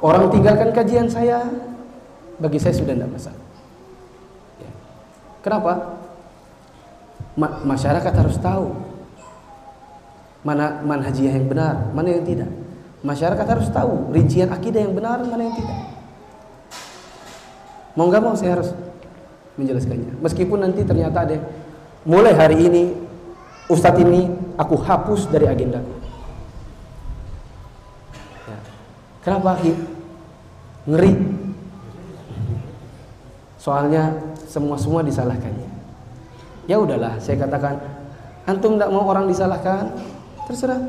[0.00, 1.48] Orang tinggalkan kajian saya,
[2.36, 3.44] bagi saya sudah tidak masalah.
[4.60, 4.72] Ya.
[5.40, 5.72] Kenapa?
[7.36, 8.85] Ma masyarakat harus tahu
[10.46, 12.46] mana manhajiyah yang benar, mana yang tidak.
[13.02, 15.78] Masyarakat harus tahu rincian akidah yang benar, mana yang tidak.
[17.98, 18.70] Mau nggak mau saya harus
[19.58, 20.22] menjelaskannya.
[20.22, 21.42] Meskipun nanti ternyata ada
[22.06, 22.82] mulai hari ini
[23.66, 25.82] Ustadz ini aku hapus dari agenda.
[28.46, 28.58] Ya.
[29.26, 29.74] Kenapa Ki?
[30.86, 31.12] Ngeri.
[33.58, 34.14] Soalnya
[34.46, 35.66] semua semua disalahkannya.
[36.70, 37.82] Ya udahlah, saya katakan
[38.46, 39.90] antum tidak mau orang disalahkan,
[40.46, 40.80] terserah.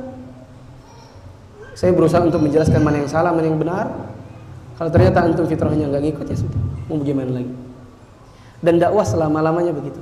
[1.77, 3.89] Saya berusaha untuk menjelaskan mana yang salah, mana yang benar.
[4.77, 7.53] Kalau ternyata antum fitrahnya nggak ngikut ya sudah, mau bagaimana lagi?
[8.61, 10.01] Dan dakwah selama-lamanya begitu.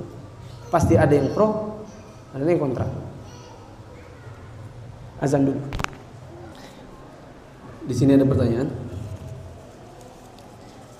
[0.68, 1.80] Pasti ada yang pro,
[2.32, 2.84] ada yang kontra.
[5.20, 5.60] Azan dulu.
[7.88, 8.68] Di sini ada pertanyaan.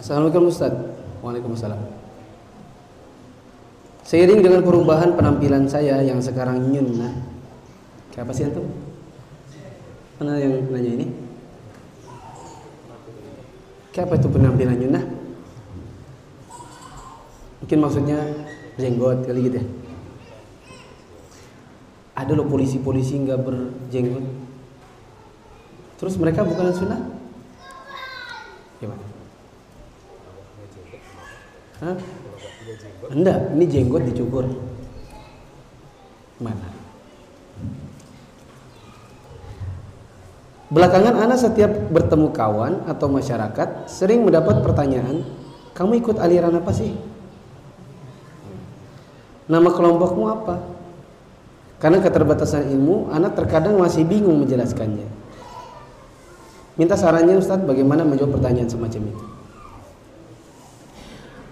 [0.01, 0.73] Assalamualaikum Ustaz.
[1.21, 1.81] Waalaikumsalam.
[4.07, 7.36] Seiring dengan perubahan penampilan saya yang sekarang nyunnah.
[8.17, 8.65] Kayak apa sih antum?
[10.17, 11.07] Mana yang nanya ini?
[13.93, 15.05] Kayak apa itu penampilan nyunnah?
[17.61, 18.17] Mungkin maksudnya
[18.81, 19.67] jenggot kali gitu ya.
[22.17, 24.25] Ada loh polisi-polisi nggak berjenggot.
[26.01, 27.01] Terus mereka bukan sunnah?
[28.81, 29.05] Gimana?
[31.85, 31.97] Hah?
[33.13, 34.49] Enggak, ini jenggot dicukur.
[36.41, 36.76] Mana?
[40.67, 45.23] Belakangan anak setiap bertemu kawan atau masyarakat sering mendapat pertanyaan,
[45.79, 46.91] kamu ikut aliran apa sih?
[49.47, 50.59] Nama kelompokmu apa?
[51.79, 55.07] Karena keterbatasan ilmu, anak terkadang masih bingung menjelaskannya.
[56.75, 59.25] Minta sarannya Ustadz bagaimana menjawab pertanyaan semacam itu.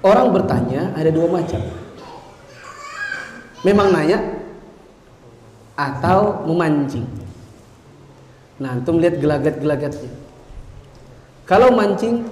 [0.03, 1.63] Orang bertanya ada dua macam.
[3.63, 4.19] Memang nanya
[5.79, 7.24] atau memancing.
[8.63, 10.13] Nah, antum lihat gelagat-gelagatnya.
[11.45, 12.25] Kalau mancing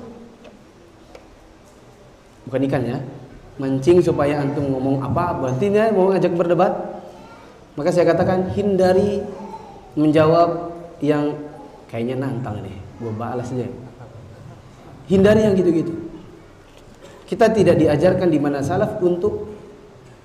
[2.47, 2.99] bukan ikan ya,
[3.59, 6.73] mancing supaya antum ngomong apa berarti dia mau ngajak berdebat.
[7.75, 9.25] Maka saya katakan hindari
[9.97, 11.35] menjawab yang
[11.89, 13.69] kayaknya nantang nih gue balas aja
[15.13, 15.93] hindari yang gitu-gitu.
[17.29, 19.53] Kita tidak diajarkan di mana salaf untuk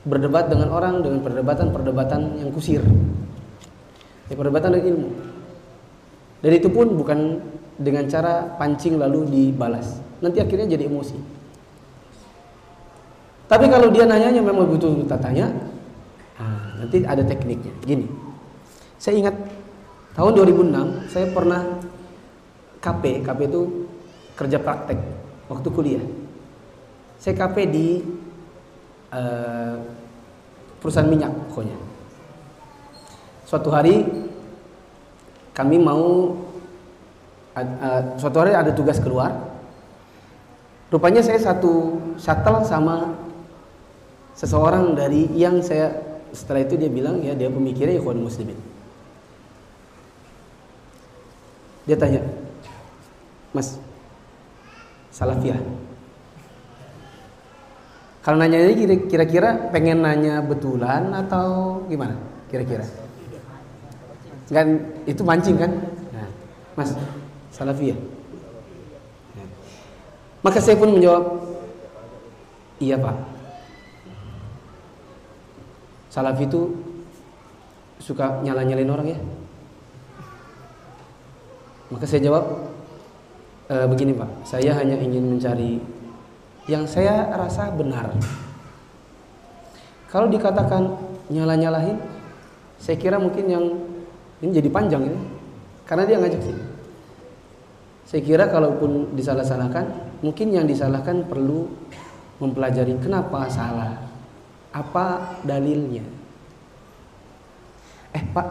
[0.07, 2.83] berdebat dengan orang dengan perdebatan-perdebatan yang kusir.
[4.27, 5.09] Ya, perdebatan dengan ilmu
[6.47, 7.43] dan itu pun bukan
[7.75, 11.37] dengan cara pancing lalu dibalas nanti akhirnya jadi emosi
[13.47, 15.47] tapi kalau dia nanyanya memang butuh kita tanya,
[16.35, 17.71] nah, nanti ada tekniknya.
[17.79, 18.03] Gini,
[18.99, 19.35] saya ingat
[20.19, 21.63] tahun 2006 saya pernah
[22.83, 23.87] KP, KP itu
[24.35, 24.99] kerja praktek
[25.47, 26.05] waktu kuliah.
[27.17, 28.03] Saya KP di
[29.15, 29.79] uh,
[30.83, 31.79] perusahaan minyak pokoknya.
[33.47, 34.03] Suatu hari
[35.57, 36.37] kami mau
[37.57, 39.33] uh, suatu hari ada tugas keluar.
[40.93, 43.17] Rupanya saya satu shuttle sama
[44.37, 45.97] seseorang dari yang saya
[46.29, 48.55] setelah itu dia bilang ya dia pemikirnya ikhwan muslimin.
[51.89, 52.21] Dia tanya
[53.49, 53.81] mas
[55.09, 55.57] salafiyah?
[58.21, 62.13] Kalau nanya ini kira-kira pengen nanya betulan atau gimana
[62.51, 63.06] kira-kira
[64.47, 64.67] kan
[65.03, 65.71] itu mancing kan?
[66.15, 66.29] Nah,
[66.75, 66.95] mas
[67.51, 68.17] salafiyah
[70.47, 71.43] maka saya pun menjawab
[72.79, 73.17] iya pak.
[76.07, 76.71] Salafi itu
[78.01, 79.19] suka nyala-nyalain orang ya.
[81.91, 82.43] Maka saya jawab
[83.69, 85.79] e, begini Pak, saya hanya ingin mencari
[86.67, 88.11] yang saya rasa benar.
[90.11, 90.95] Kalau dikatakan
[91.31, 91.99] nyala-nyalahin,
[92.79, 93.65] saya kira mungkin yang
[94.41, 95.19] ini jadi panjang ini,
[95.87, 96.57] karena dia ngajak sih.
[98.07, 99.85] Saya kira kalaupun disalah-salahkan,
[100.23, 101.67] mungkin yang disalahkan perlu
[102.39, 103.97] mempelajari kenapa salah
[104.71, 106.05] apa dalilnya?
[108.15, 108.47] Eh Pak,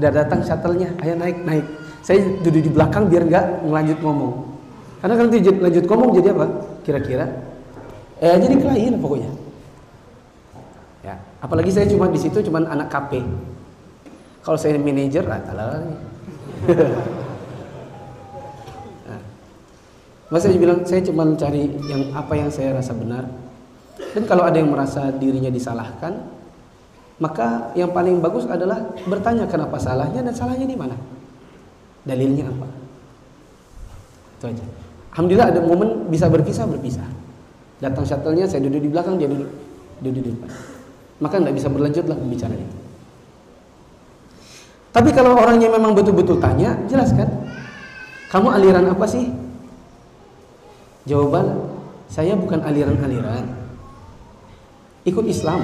[0.00, 1.66] Udah datang shuttle-nya, ayo naik, naik.
[2.00, 4.48] Saya duduk di belakang biar nggak ngelanjut ngomong.
[5.04, 5.28] Karena kalau
[5.60, 6.46] lanjut, ngomong jadi apa?
[6.88, 7.26] Kira-kira?
[8.16, 9.28] Eh jadi klien pokoknya.
[11.04, 13.20] Ya, apalagi saya cuma di situ cuma anak KP.
[14.50, 15.78] Kalau saya manajer, lah nah,
[20.26, 23.30] Mas saya bilang saya cuma cari yang apa yang saya rasa benar.
[24.10, 26.26] Dan kalau ada yang merasa dirinya disalahkan,
[27.22, 30.98] maka yang paling bagus adalah bertanya kenapa salahnya dan salahnya di mana.
[32.02, 32.66] Dalilnya apa?
[34.34, 34.66] Itu aja.
[35.14, 37.06] Alhamdulillah ada momen bisa berpisah berpisah.
[37.78, 39.46] Datang shuttle-nya saya duduk di belakang dia duduk
[40.02, 40.50] duduk di depan.
[41.22, 42.89] Maka tidak bisa berlanjut lah pembicaraan itu.
[44.90, 47.30] Tapi kalau orangnya memang betul-betul tanya, jelaskan.
[48.30, 49.30] Kamu aliran apa sih?
[51.06, 51.70] Jawaban,
[52.10, 53.46] saya bukan aliran-aliran.
[55.06, 55.62] Ikut Islam.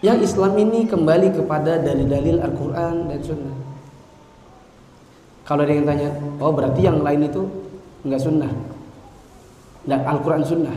[0.00, 3.56] Yang Islam ini kembali kepada dalil-dalil Al-Quran dan Sunnah.
[5.44, 6.08] Kalau ada yang tanya,
[6.40, 7.42] oh berarti yang lain itu
[8.06, 8.48] enggak Sunnah,
[9.84, 10.76] enggak Al-Quran Sunnah.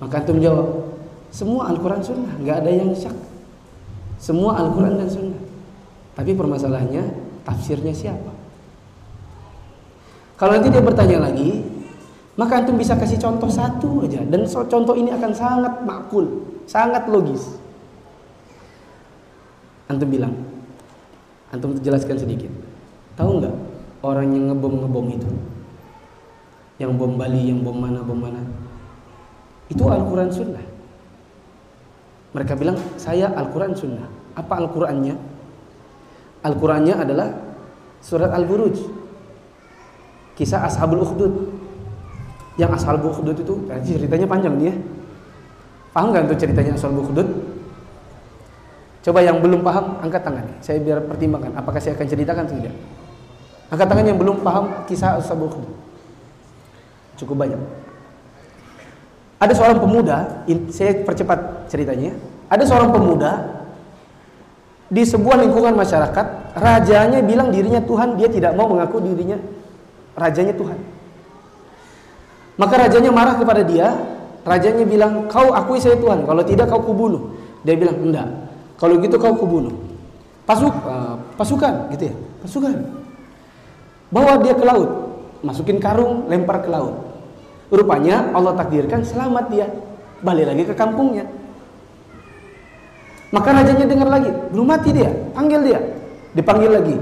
[0.00, 0.96] Maka antum jawab,
[1.28, 3.18] semua Al-Quran Sunnah, enggak ada yang syak.
[4.16, 5.45] Semua Al-Quran dan Sunnah.
[6.16, 7.04] Tapi permasalahannya
[7.44, 8.32] tafsirnya siapa?
[10.36, 11.60] Kalau nanti dia bertanya lagi,
[12.36, 17.56] maka antum bisa kasih contoh satu aja dan contoh ini akan sangat makul, sangat logis.
[19.88, 20.34] Antum bilang,
[21.52, 22.52] antum jelaskan sedikit.
[23.16, 23.54] Tahu nggak
[24.04, 25.30] orang yang ngebom ngebom itu,
[26.80, 28.40] yang bom Bali, yang bom mana bom mana,
[29.72, 30.64] itu Al-Quran Sunnah.
[32.36, 34.08] Mereka bilang saya Al-Quran Sunnah.
[34.36, 35.35] Apa Al-Qurannya?
[36.46, 37.34] Al-Qur'annya adalah
[37.98, 38.78] surat Al-Buruj.
[40.38, 41.32] Kisah Ashabul Ukhdud.
[42.54, 44.74] Yang Ashabul Ukhdud itu ceritanya panjang nih ya.
[45.90, 47.28] Paham nggak untuk ceritanya Ashabul Ukhdud?
[49.02, 50.46] Coba yang belum paham angkat tangan.
[50.62, 52.74] Saya biar pertimbangkan apakah saya akan ceritakan atau tidak.
[53.70, 55.74] Angkat tangan yang belum paham kisah Ashabul Ukhdud.
[57.16, 57.58] Cukup banyak.
[59.40, 62.12] Ada seorang pemuda, saya percepat ceritanya.
[62.52, 63.55] Ada seorang pemuda
[64.86, 69.38] di sebuah lingkungan masyarakat, rajanya bilang dirinya Tuhan, dia tidak mau mengaku dirinya
[70.16, 70.78] rajanya Tuhan.
[72.56, 73.92] Maka rajanya marah kepada dia,
[74.46, 78.28] rajanya bilang, "Kau akui saya Tuhan, kalau tidak kau kubunuh." Dia bilang, "Enggak.
[78.80, 79.74] Kalau gitu kau kubunuh."
[80.46, 82.14] Pasuk uh, pasukan gitu ya,
[82.46, 82.74] pasukan.
[84.14, 84.90] Bawa dia ke laut,
[85.42, 86.94] masukin karung, lempar ke laut.
[87.66, 89.66] Rupanya Allah takdirkan selamat dia,
[90.22, 91.26] balik lagi ke kampungnya.
[93.34, 95.80] Maka rajanya dengar lagi, belum mati dia, panggil dia.
[96.36, 96.96] Dipanggil lagi.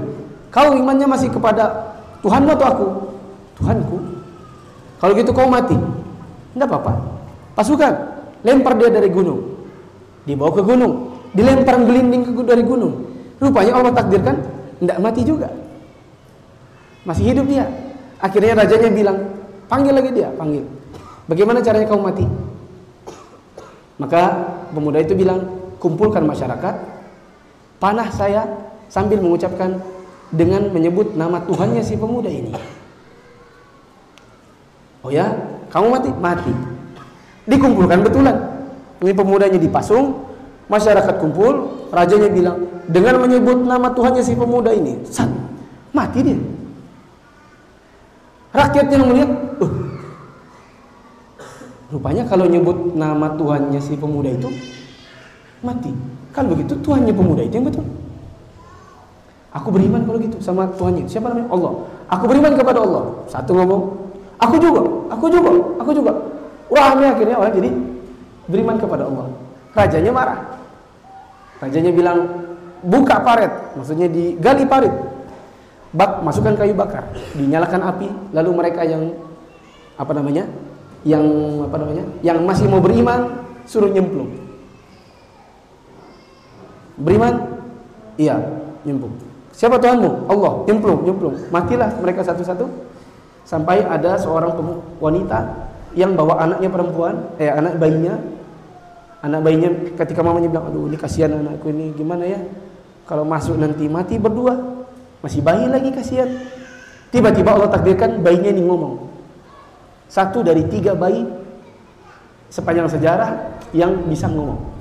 [0.49, 2.87] Kau imannya masih kepada Tuhanmu atau aku?
[3.59, 3.97] Tuhanku.
[4.97, 5.75] Kalau gitu kau mati.
[5.75, 6.95] Tidak apa-apa.
[7.53, 7.93] Pasukan,
[8.47, 9.43] lempar dia dari gunung.
[10.23, 13.05] Dibawa ke gunung, dilempar gelinding ke dari gunung.
[13.37, 14.39] Rupanya Allah takdirkan
[14.79, 15.51] tidak mati juga.
[17.05, 17.67] Masih hidup dia.
[18.17, 19.17] Akhirnya rajanya bilang,
[19.69, 20.63] panggil lagi dia, panggil.
[21.29, 22.25] Bagaimana caranya kau mati?
[23.99, 24.21] Maka
[24.73, 25.43] pemuda itu bilang,
[25.79, 26.75] kumpulkan masyarakat,
[27.79, 28.45] panah saya
[28.87, 29.81] sambil mengucapkan
[30.33, 32.51] dengan menyebut nama Tuhannya si pemuda ini.
[35.05, 35.29] Oh ya,
[35.69, 36.09] kamu mati?
[36.17, 36.53] Mati.
[37.45, 38.35] Dikumpulkan betulan.
[39.05, 40.25] Ini pemudanya dipasung,
[40.65, 42.57] masyarakat kumpul, rajanya bilang,
[42.89, 45.29] dengan menyebut nama Tuhannya si pemuda ini, sat,
[45.93, 46.39] mati dia.
[48.55, 49.29] Rakyat yang melihat,
[49.61, 49.73] uh,
[51.91, 54.49] rupanya kalau nyebut nama Tuhannya si pemuda itu
[55.63, 55.91] mati.
[56.35, 57.85] Kalau begitu Tuhannya pemuda itu yang betul.
[59.55, 61.07] Aku beriman kalau gitu sama Tuhannya.
[61.07, 61.47] Siapa namanya?
[61.47, 61.73] Allah.
[62.11, 63.03] Aku beriman kepada Allah.
[63.31, 63.81] Satu ngomong,
[64.35, 66.11] aku juga, aku juga, aku juga.
[66.67, 67.69] Wahnya akhirnya orang jadi
[68.51, 69.31] beriman kepada Allah.
[69.71, 70.39] Rajanya marah.
[71.63, 72.19] Rajanya bilang,
[72.83, 74.91] buka paret, maksudnya digali parit.
[75.95, 77.07] Bak, masukkan kayu bakar,
[77.39, 79.15] dinyalakan api, lalu mereka yang
[79.95, 80.43] apa namanya?
[81.07, 81.25] Yang
[81.63, 82.03] apa namanya?
[82.19, 84.44] Yang masih mau beriman suruh nyemplung.
[86.95, 87.59] Beriman?
[88.15, 88.39] Iya,
[88.87, 89.15] nyemplung.
[89.55, 90.27] Siapa Tuhanmu?
[90.27, 91.35] Allah, nyemplung, nyemplung.
[91.51, 92.67] Matilah mereka satu-satu
[93.47, 94.51] sampai ada seorang
[94.99, 95.47] wanita
[95.95, 98.19] yang bawa anaknya perempuan, eh anak bayinya.
[99.23, 102.39] Anak bayinya ketika mamanya bilang, "Aduh, ini kasihan anakku ini, gimana ya?
[103.07, 104.75] Kalau masuk nanti mati berdua."
[105.23, 106.29] Masih bayi lagi kasihan.
[107.09, 109.09] Tiba-tiba Allah takdirkan bayinya ini ngomong.
[110.05, 111.25] Satu dari tiga bayi
[112.51, 114.74] sepanjang sejarah yang bisa ngomong.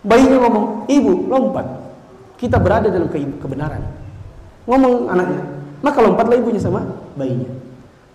[0.00, 1.66] Bayinya ngomong, ibu lompat.
[2.40, 3.84] Kita berada dalam ke kebenaran.
[4.64, 5.44] Ngomong anaknya,
[5.84, 6.84] maka lompatlah ibunya sama
[7.16, 7.48] bayinya.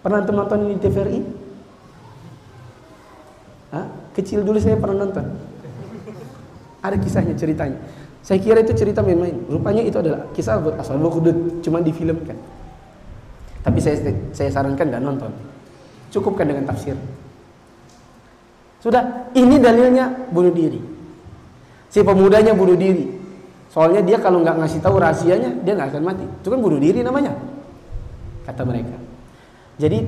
[0.02, 1.20] Pernah nonton ini TVRI?
[3.74, 3.86] Hah?
[4.18, 5.26] Kecil dulu saya pernah nonton.
[6.82, 7.78] Ada kisahnya ceritanya.
[8.26, 9.38] Saya kira itu cerita main-main.
[9.46, 12.38] Rupanya itu adalah kisah asal Hudud, cuma difilmkan.
[13.62, 13.98] Tapi saya
[14.34, 15.30] saya sarankan dan nonton.
[16.10, 16.98] Cukupkan dengan tafsir.
[18.82, 20.95] Sudah, ini dalilnya bunuh diri.
[21.96, 23.08] Si pemudanya bunuh diri.
[23.72, 26.28] Soalnya dia kalau nggak ngasih tahu rahasianya, dia nggak akan mati.
[26.28, 27.32] Itu kan bunuh diri namanya.
[28.44, 29.00] Kata mereka.
[29.80, 30.04] Jadi,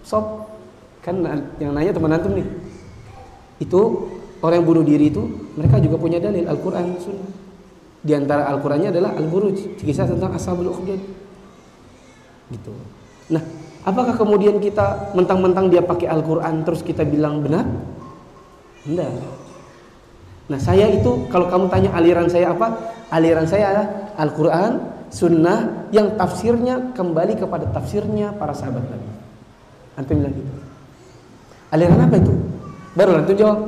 [0.00, 0.48] sob,
[1.04, 1.20] kan
[1.60, 2.48] yang nanya teman antum nih.
[3.60, 4.08] Itu
[4.40, 5.28] orang yang bunuh diri itu,
[5.60, 7.28] mereka juga punya dalil Al-Quran, Sunnah.
[8.00, 11.00] Di antara Al-Qurannya adalah Al-Buruj, kisah tentang Ashabul Ukhdud.
[12.48, 12.72] Gitu.
[13.28, 13.44] Nah,
[13.84, 17.68] apakah kemudian kita mentang-mentang dia pakai Al-Quran terus kita bilang benar?
[18.88, 19.44] Enggak.
[20.46, 22.94] Nah, saya itu kalau kamu tanya aliran saya apa?
[23.10, 24.72] Aliran saya adalah Al-Quran,
[25.10, 29.10] Sunnah yang tafsirnya kembali kepada tafsirnya para sahabat Nabi.
[29.98, 30.52] Antum bilang gitu.
[31.70, 32.34] Aliran apa itu?
[32.94, 33.58] Baru antum jawab.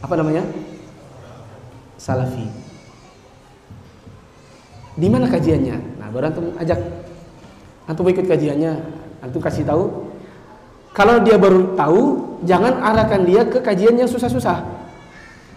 [0.00, 0.44] Apa namanya?
[1.96, 2.46] Salafi.
[4.96, 5.76] Di mana kajiannya?
[6.00, 6.80] Nah, baru antum ajak
[7.84, 8.72] antum ikut kajiannya,
[9.24, 10.08] antum kasih tahu.
[10.96, 12.00] Kalau dia baru tahu,
[12.48, 14.75] jangan arahkan dia ke kajian yang susah-susah.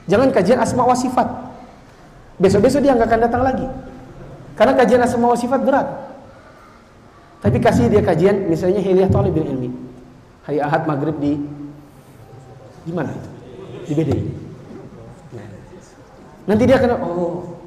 [0.10, 1.28] Jangan kajian asma wa sifat.
[2.42, 3.68] Besok-besok dia nggak akan datang lagi.
[4.58, 5.88] Karena kajian asma wa sifat berat.
[7.40, 9.70] Tapi kasih dia kajian misalnya Hiliyah Talibin Ilmi.
[10.50, 11.38] Hari Ahad Maghrib di
[12.84, 13.30] di mana itu?
[13.86, 14.24] Di BDI.
[15.38, 15.50] Nah.
[16.50, 17.60] Nanti dia akan oh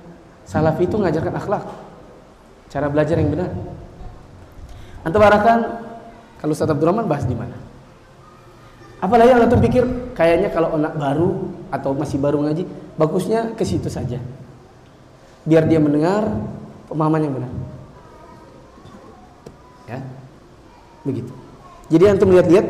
[0.43, 1.65] Salafi itu mengajarkan akhlak.
[2.67, 3.55] Cara belajar yang benar.
[5.07, 5.59] Antum arahkan
[6.43, 7.55] kalau Ustaz Abdurrahman bahas di mana?
[9.03, 9.83] Apalagi yang antum pikir
[10.15, 12.63] kayaknya kalau anak baru atau masih baru ngaji,
[12.95, 14.23] bagusnya ke situ saja.
[15.43, 16.23] Biar dia mendengar
[16.87, 17.53] pemahaman yang benar.
[19.91, 19.99] Ya.
[21.03, 21.35] Begitu.
[21.91, 22.67] Jadi antum lihat-lihat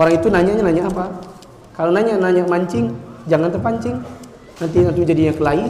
[0.00, 1.04] orang itu nanyanya nanya apa?
[1.76, 2.88] Kalau nanya nanya mancing,
[3.28, 4.00] jangan terpancing.
[4.64, 5.68] Nanti antum jadinya kelahi,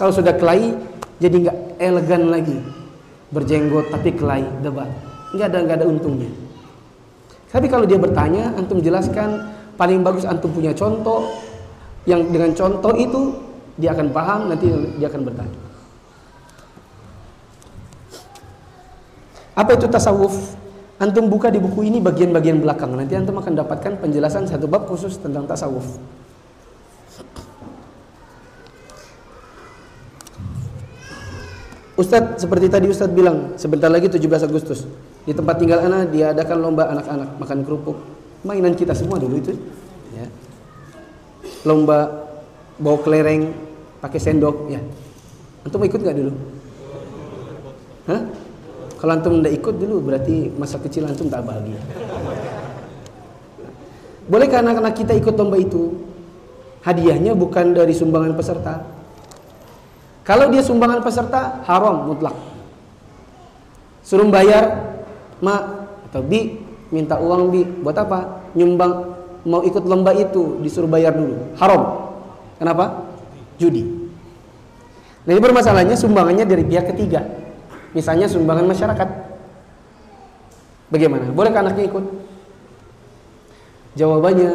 [0.00, 0.72] kalau sudah kelahi
[1.20, 2.56] jadi nggak elegan lagi.
[3.28, 4.88] Berjenggot tapi kelahi, debat.
[5.36, 6.32] Nggak ada nggak ada untungnya.
[7.54, 9.46] Tapi kalau dia bertanya, antum jelaskan
[9.78, 11.38] paling bagus antum punya contoh
[12.02, 13.30] yang dengan contoh itu
[13.78, 14.66] dia akan paham nanti
[14.98, 15.58] dia akan bertanya.
[19.54, 20.34] Apa itu tasawuf?
[20.98, 22.90] Antum buka di buku ini bagian-bagian belakang.
[22.98, 25.86] Nanti antum akan dapatkan penjelasan satu bab khusus tentang tasawuf.
[31.94, 34.82] Ustadz seperti tadi Ustadz bilang sebentar lagi 17 Agustus
[35.24, 37.96] di tempat tinggal anak diadakan lomba anak-anak makan kerupuk.
[38.44, 39.56] Mainan kita semua dulu itu.
[40.14, 40.28] Ya.
[41.64, 42.28] lomba
[42.76, 43.56] bawa kelereng
[44.04, 44.80] pakai sendok ya.
[45.64, 46.32] Antum ikut nggak dulu?
[48.04, 48.22] Hah?
[49.04, 51.76] kalau antum tidak ikut dulu berarti masa kecil antum tak bahagia.
[54.24, 55.92] Bolehkah anak-anak kita ikut lomba itu?
[56.80, 58.80] Hadiahnya bukan dari sumbangan peserta.
[60.24, 62.32] Kalau dia sumbangan peserta haram mutlak.
[64.00, 64.93] Suruh bayar
[65.42, 66.60] ma atau bi
[66.94, 68.50] minta uang bi buat apa?
[68.54, 68.92] Nyumbang
[69.44, 71.56] mau ikut lomba itu disuruh bayar dulu.
[71.58, 72.12] Haram.
[72.58, 73.10] Kenapa?
[73.58, 73.82] Judi.
[75.24, 77.24] Nah ini bermasalahnya sumbangannya dari pihak ketiga.
[77.96, 79.08] Misalnya sumbangan masyarakat.
[80.92, 81.30] Bagaimana?
[81.32, 82.04] Boleh anaknya ikut?
[83.94, 84.50] Jawabannya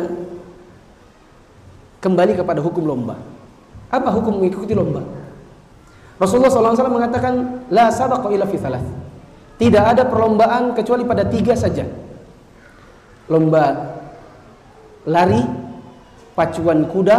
[2.03, 3.15] kembali kepada hukum lomba.
[3.89, 5.01] Apa hukum mengikuti lomba?
[6.19, 9.08] Rasulullah SAW mengatakan la sabaqa illa fi thalath.
[9.59, 11.83] Tidak ada perlombaan kecuali pada tiga saja.
[13.27, 13.91] Lomba
[15.03, 15.43] lari,
[16.31, 17.17] pacuan kuda,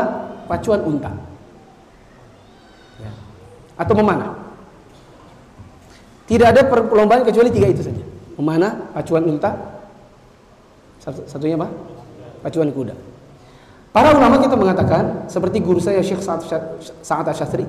[0.48, 1.12] pacuan unta.
[2.96, 3.12] Ya.
[3.76, 4.40] Atau memanah.
[6.24, 8.02] Tidak ada perlombaan kecuali tiga itu saja.
[8.40, 9.52] Memanah, pacuan unta,
[11.04, 11.68] satunya apa?
[12.40, 12.96] Pacuan kuda.
[13.90, 16.22] Para ulama kita mengatakan seperti guru saya Syekh
[17.02, 17.66] Sa'ad Asyastri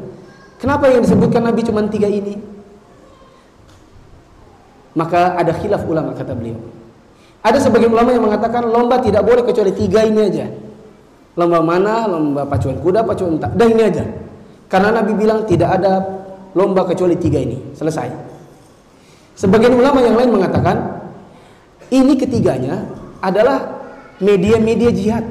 [0.61, 2.37] Kenapa yang disebutkan Nabi cuma tiga ini?
[4.93, 6.59] Maka ada khilaf ulama kata beliau.
[7.41, 10.45] Ada sebagian ulama yang mengatakan lomba tidak boleh kecuali tiga ini aja.
[11.39, 12.05] Lomba mana?
[12.05, 13.49] Lomba pacuan kuda, pacuan unta.
[13.55, 14.05] Dan ini aja.
[14.67, 16.03] Karena Nabi bilang tidak ada
[16.53, 17.73] lomba kecuali tiga ini.
[17.73, 18.11] Selesai.
[19.39, 20.77] Sebagian ulama yang lain mengatakan
[21.89, 22.83] ini ketiganya
[23.23, 23.79] adalah
[24.21, 25.25] media-media jihad.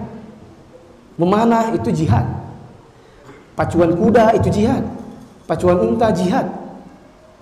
[1.20, 2.26] Memanah itu jihad.
[3.54, 4.82] Pacuan kuda itu jihad
[5.50, 6.46] pacuan unta jihad.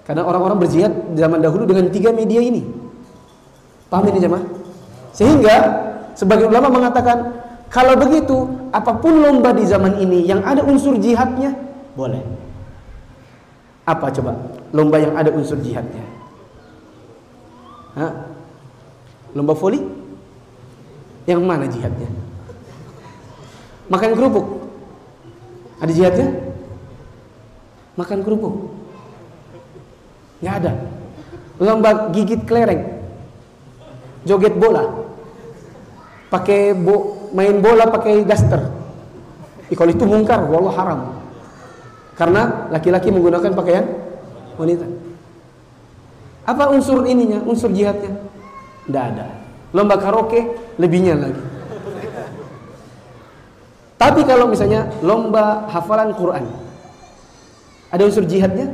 [0.09, 2.65] Karena orang-orang berjihad zaman dahulu dengan tiga media ini.
[3.93, 4.45] Paham ini jemaah?
[5.13, 5.57] Sehingga
[6.17, 7.37] sebagai ulama mengatakan
[7.69, 11.53] kalau begitu apa pun lomba di zaman ini yang ada unsur jihadnya
[11.93, 12.25] boleh.
[13.85, 14.33] Apa coba
[14.73, 16.05] lomba yang ada unsur jihadnya?
[17.93, 18.13] Hah?
[19.37, 19.85] Lomba voli?
[21.29, 22.09] Yang mana jihadnya?
[23.93, 24.47] Makan kerupuk?
[25.85, 26.49] Ada jihadnya?
[27.99, 28.55] makan kerupuk.
[30.39, 30.73] Nggak ada.
[31.59, 33.03] Lomba gigit kelereng.
[34.23, 34.87] Joget bola.
[36.29, 38.71] Pakai bo main bola pakai daster.
[39.69, 41.01] Ih, kalau itu mungkar, wallah haram.
[42.17, 43.85] Karena laki-laki menggunakan pakaian
[44.57, 44.87] wanita.
[46.49, 48.17] Apa unsur ininya, unsur jihadnya?
[48.89, 49.29] Tidak ada.
[49.77, 50.49] Lomba karaoke
[50.81, 51.43] lebihnya lagi.
[54.01, 56.49] Tapi kalau misalnya lomba hafalan Quran,
[57.93, 58.73] ada unsur jihadnya?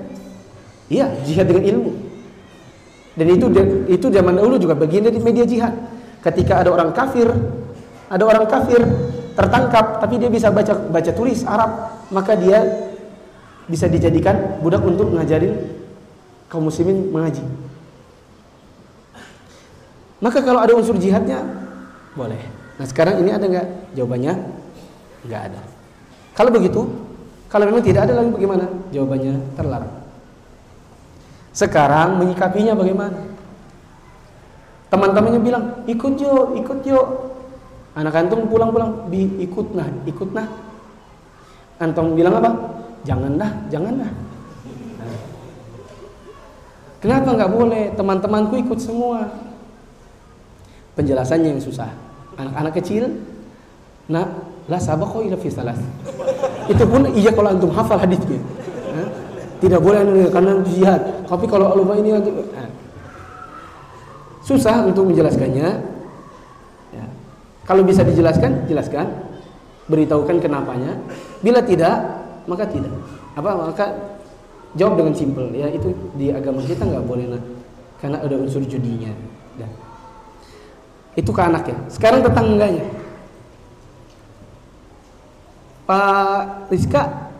[0.92, 1.92] Iya, jihad dengan ilmu.
[3.14, 3.46] Dan itu
[3.88, 5.72] itu zaman dahulu juga bagian dari media jihad.
[6.20, 7.30] Ketika ada orang kafir,
[8.10, 8.82] ada orang kafir
[9.34, 11.70] tertangkap tapi dia bisa baca baca tulis Arab,
[12.10, 12.90] maka dia
[13.70, 15.56] bisa dijadikan budak untuk ngajarin
[16.50, 17.44] kaum muslimin mengaji.
[20.20, 21.44] Maka kalau ada unsur jihadnya
[22.18, 22.40] boleh.
[22.80, 23.94] Nah sekarang ini ada nggak?
[23.94, 24.32] Jawabannya
[25.28, 25.60] nggak ada.
[26.34, 26.82] Kalau begitu,
[27.46, 28.66] kalau memang tidak ada lagi bagaimana?
[28.90, 30.03] Jawabannya terlarang.
[31.54, 33.14] Sekarang menyikapinya bagaimana?
[34.90, 37.00] Teman-temannya bilang, ikut yo, ikut yo.
[37.94, 40.50] Anak antum pulang-pulang, bi ikut nah, ikut nah.
[41.78, 42.50] Antum bilang apa?
[43.06, 44.12] Jangan dah, jangan dah.
[46.98, 47.84] Kenapa nggak boleh?
[47.94, 49.30] Teman-temanku ikut semua.
[50.98, 51.90] Penjelasannya yang susah.
[52.34, 53.14] Anak-anak kecil,
[54.10, 54.26] nah,
[54.66, 55.74] lah kok ila.
[56.66, 58.42] Itu pun iya kalau antum hafal hadisnya.
[59.64, 61.24] Tidak boleh karena jihad.
[61.24, 62.68] Tapi kalau lupa ini nanti nah.
[64.44, 65.68] susah untuk menjelaskannya.
[66.92, 67.04] Ya.
[67.64, 69.08] Kalau bisa dijelaskan, jelaskan.
[69.88, 71.00] Beritahukan kenapanya.
[71.40, 71.96] Bila tidak,
[72.44, 72.92] maka tidak.
[73.40, 73.56] Apa?
[73.56, 73.86] Maka
[74.76, 75.48] jawab dengan simpel.
[75.56, 77.42] Ya itu di agama kita nggak boleh nah.
[78.04, 79.16] Karena ada unsur judinya.
[79.56, 79.68] Ya.
[81.16, 81.76] Itu ke anak ya.
[81.88, 82.84] Sekarang tetangganya.
[85.88, 87.32] Pak Rizka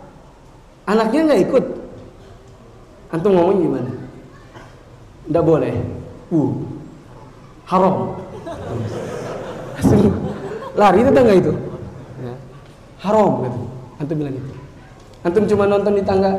[0.89, 1.84] anaknya nggak ikut
[3.13, 3.91] Antum ngomong gimana?
[5.29, 5.75] Tidak boleh.
[6.33, 6.53] Uh,
[7.69, 8.17] haram.
[10.75, 11.53] Lari itu enggak itu?
[12.21, 12.35] Ya.
[13.05, 13.61] Haram gitu.
[14.01, 14.51] Antum bilang gitu.
[15.25, 16.33] Antum cuma nonton di tangga.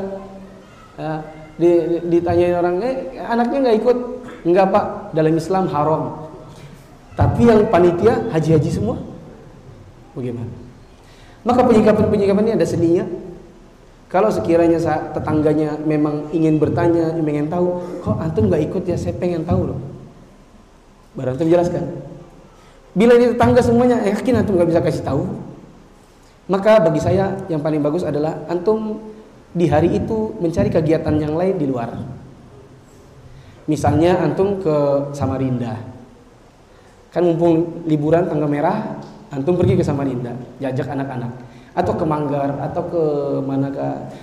[0.96, 1.20] Ya,
[1.60, 1.70] di,
[2.08, 3.96] ditanya orang, eh anaknya nggak ikut?
[4.46, 4.84] Enggak pak,
[5.16, 6.02] dalam Islam haram.
[7.16, 9.00] Tapi yang panitia haji-haji semua,
[10.12, 10.52] bagaimana?
[11.48, 13.04] Maka penyikapan-penyikapan ini ada seninya,
[14.06, 14.78] kalau sekiranya
[15.10, 18.94] tetangganya memang ingin bertanya, ingin tahu, kok antum nggak ikut ya?
[18.94, 19.78] Saya pengen tahu loh.
[21.18, 22.06] Baru antum jelaskan.
[22.94, 25.26] Bila ini tetangga semuanya eh, yakin antum nggak bisa kasih tahu,
[26.46, 29.02] maka bagi saya yang paling bagus adalah antum
[29.50, 31.98] di hari itu mencari kegiatan yang lain di luar.
[33.66, 35.82] Misalnya antum ke Samarinda,
[37.10, 39.02] kan mumpung liburan tanggal merah,
[39.34, 40.30] antum pergi ke Samarinda,
[40.62, 43.02] jajak anak-anak atau ke Manggar atau ke
[43.44, 43.68] mana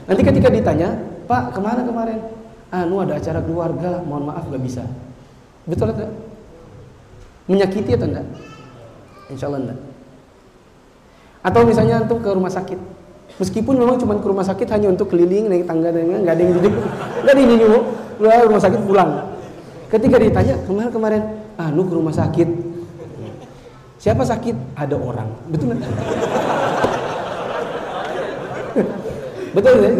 [0.09, 0.97] nanti ketika ditanya
[1.29, 2.19] Pak ke mana kemarin?
[2.73, 4.81] Anu ada acara keluarga mohon maaf gak bisa.
[5.69, 6.09] Betul atau
[7.45, 8.27] menyakiti atau enggak?
[9.29, 9.79] Insya Allah enggak.
[11.45, 12.79] Atau misalnya antum ke rumah sakit.
[13.37, 16.53] Meskipun memang cuma ke rumah sakit hanya untuk keliling naik tangga dan nggak ada yang
[16.57, 16.73] duduk
[17.23, 17.83] nggak ada yang nyuruh
[18.49, 19.11] rumah sakit pulang.
[19.93, 21.21] Ketika ditanya ke mana kemarin?
[21.61, 22.49] Anu ke rumah sakit.
[24.01, 24.75] Siapa sakit?
[24.75, 25.29] Ada orang.
[25.53, 25.93] Betul enggak
[29.53, 29.91] Betul ya?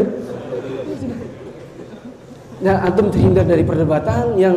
[2.64, 4.56] Nah, antum terhindar dari perdebatan yang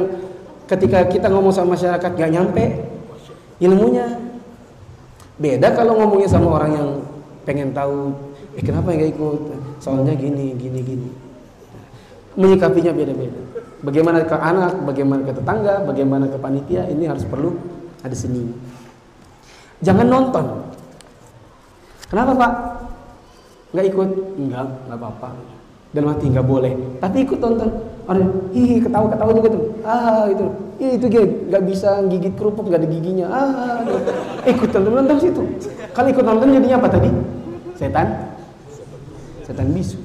[0.71, 2.65] ketika kita ngomong sama masyarakat gak nyampe
[3.59, 4.23] ilmunya.
[5.37, 6.89] Beda kalau ngomongnya sama orang yang
[7.45, 8.15] pengen tahu,
[8.57, 9.41] eh kenapa gak ikut?
[9.83, 11.09] Soalnya gini, gini, gini.
[12.39, 13.41] Menyikapinya beda-beda.
[13.85, 17.59] Bagaimana ke anak, bagaimana ke tetangga, bagaimana ke panitia, ini harus perlu
[18.01, 18.55] ada seni.
[19.83, 20.47] Jangan nonton.
[22.07, 22.53] Kenapa Pak?
[23.77, 24.09] Nggak ikut?
[24.41, 25.29] Nggak nggak apa-apa.
[25.93, 26.72] Dalam hati nggak boleh.
[26.99, 27.70] Tapi ikut tonton.
[28.07, 28.22] Ada
[28.57, 29.62] hihi ketawa ketawa juga tuh.
[29.85, 30.45] Ah itu
[30.77, 33.27] Ih, itu dia nggak bisa gigit kerupuk nggak ada giginya.
[33.29, 34.12] Ah gitu.
[34.57, 35.43] ikut tonton nonton situ.
[35.93, 37.12] Kalau ikut nonton jadinya apa tadi?
[37.77, 38.09] Setan.
[39.45, 40.01] Setan bisu.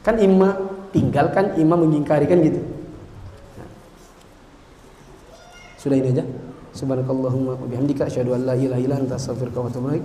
[0.00, 0.56] Kan imam
[0.90, 2.60] tinggalkan imam mengingkari kan gitu
[5.82, 6.24] sudah ini aja.
[6.78, 10.04] Subhanakallahumma wa bihamdika asyhadu an la ilaha illa anta astaghfiruka wa atubu ilaik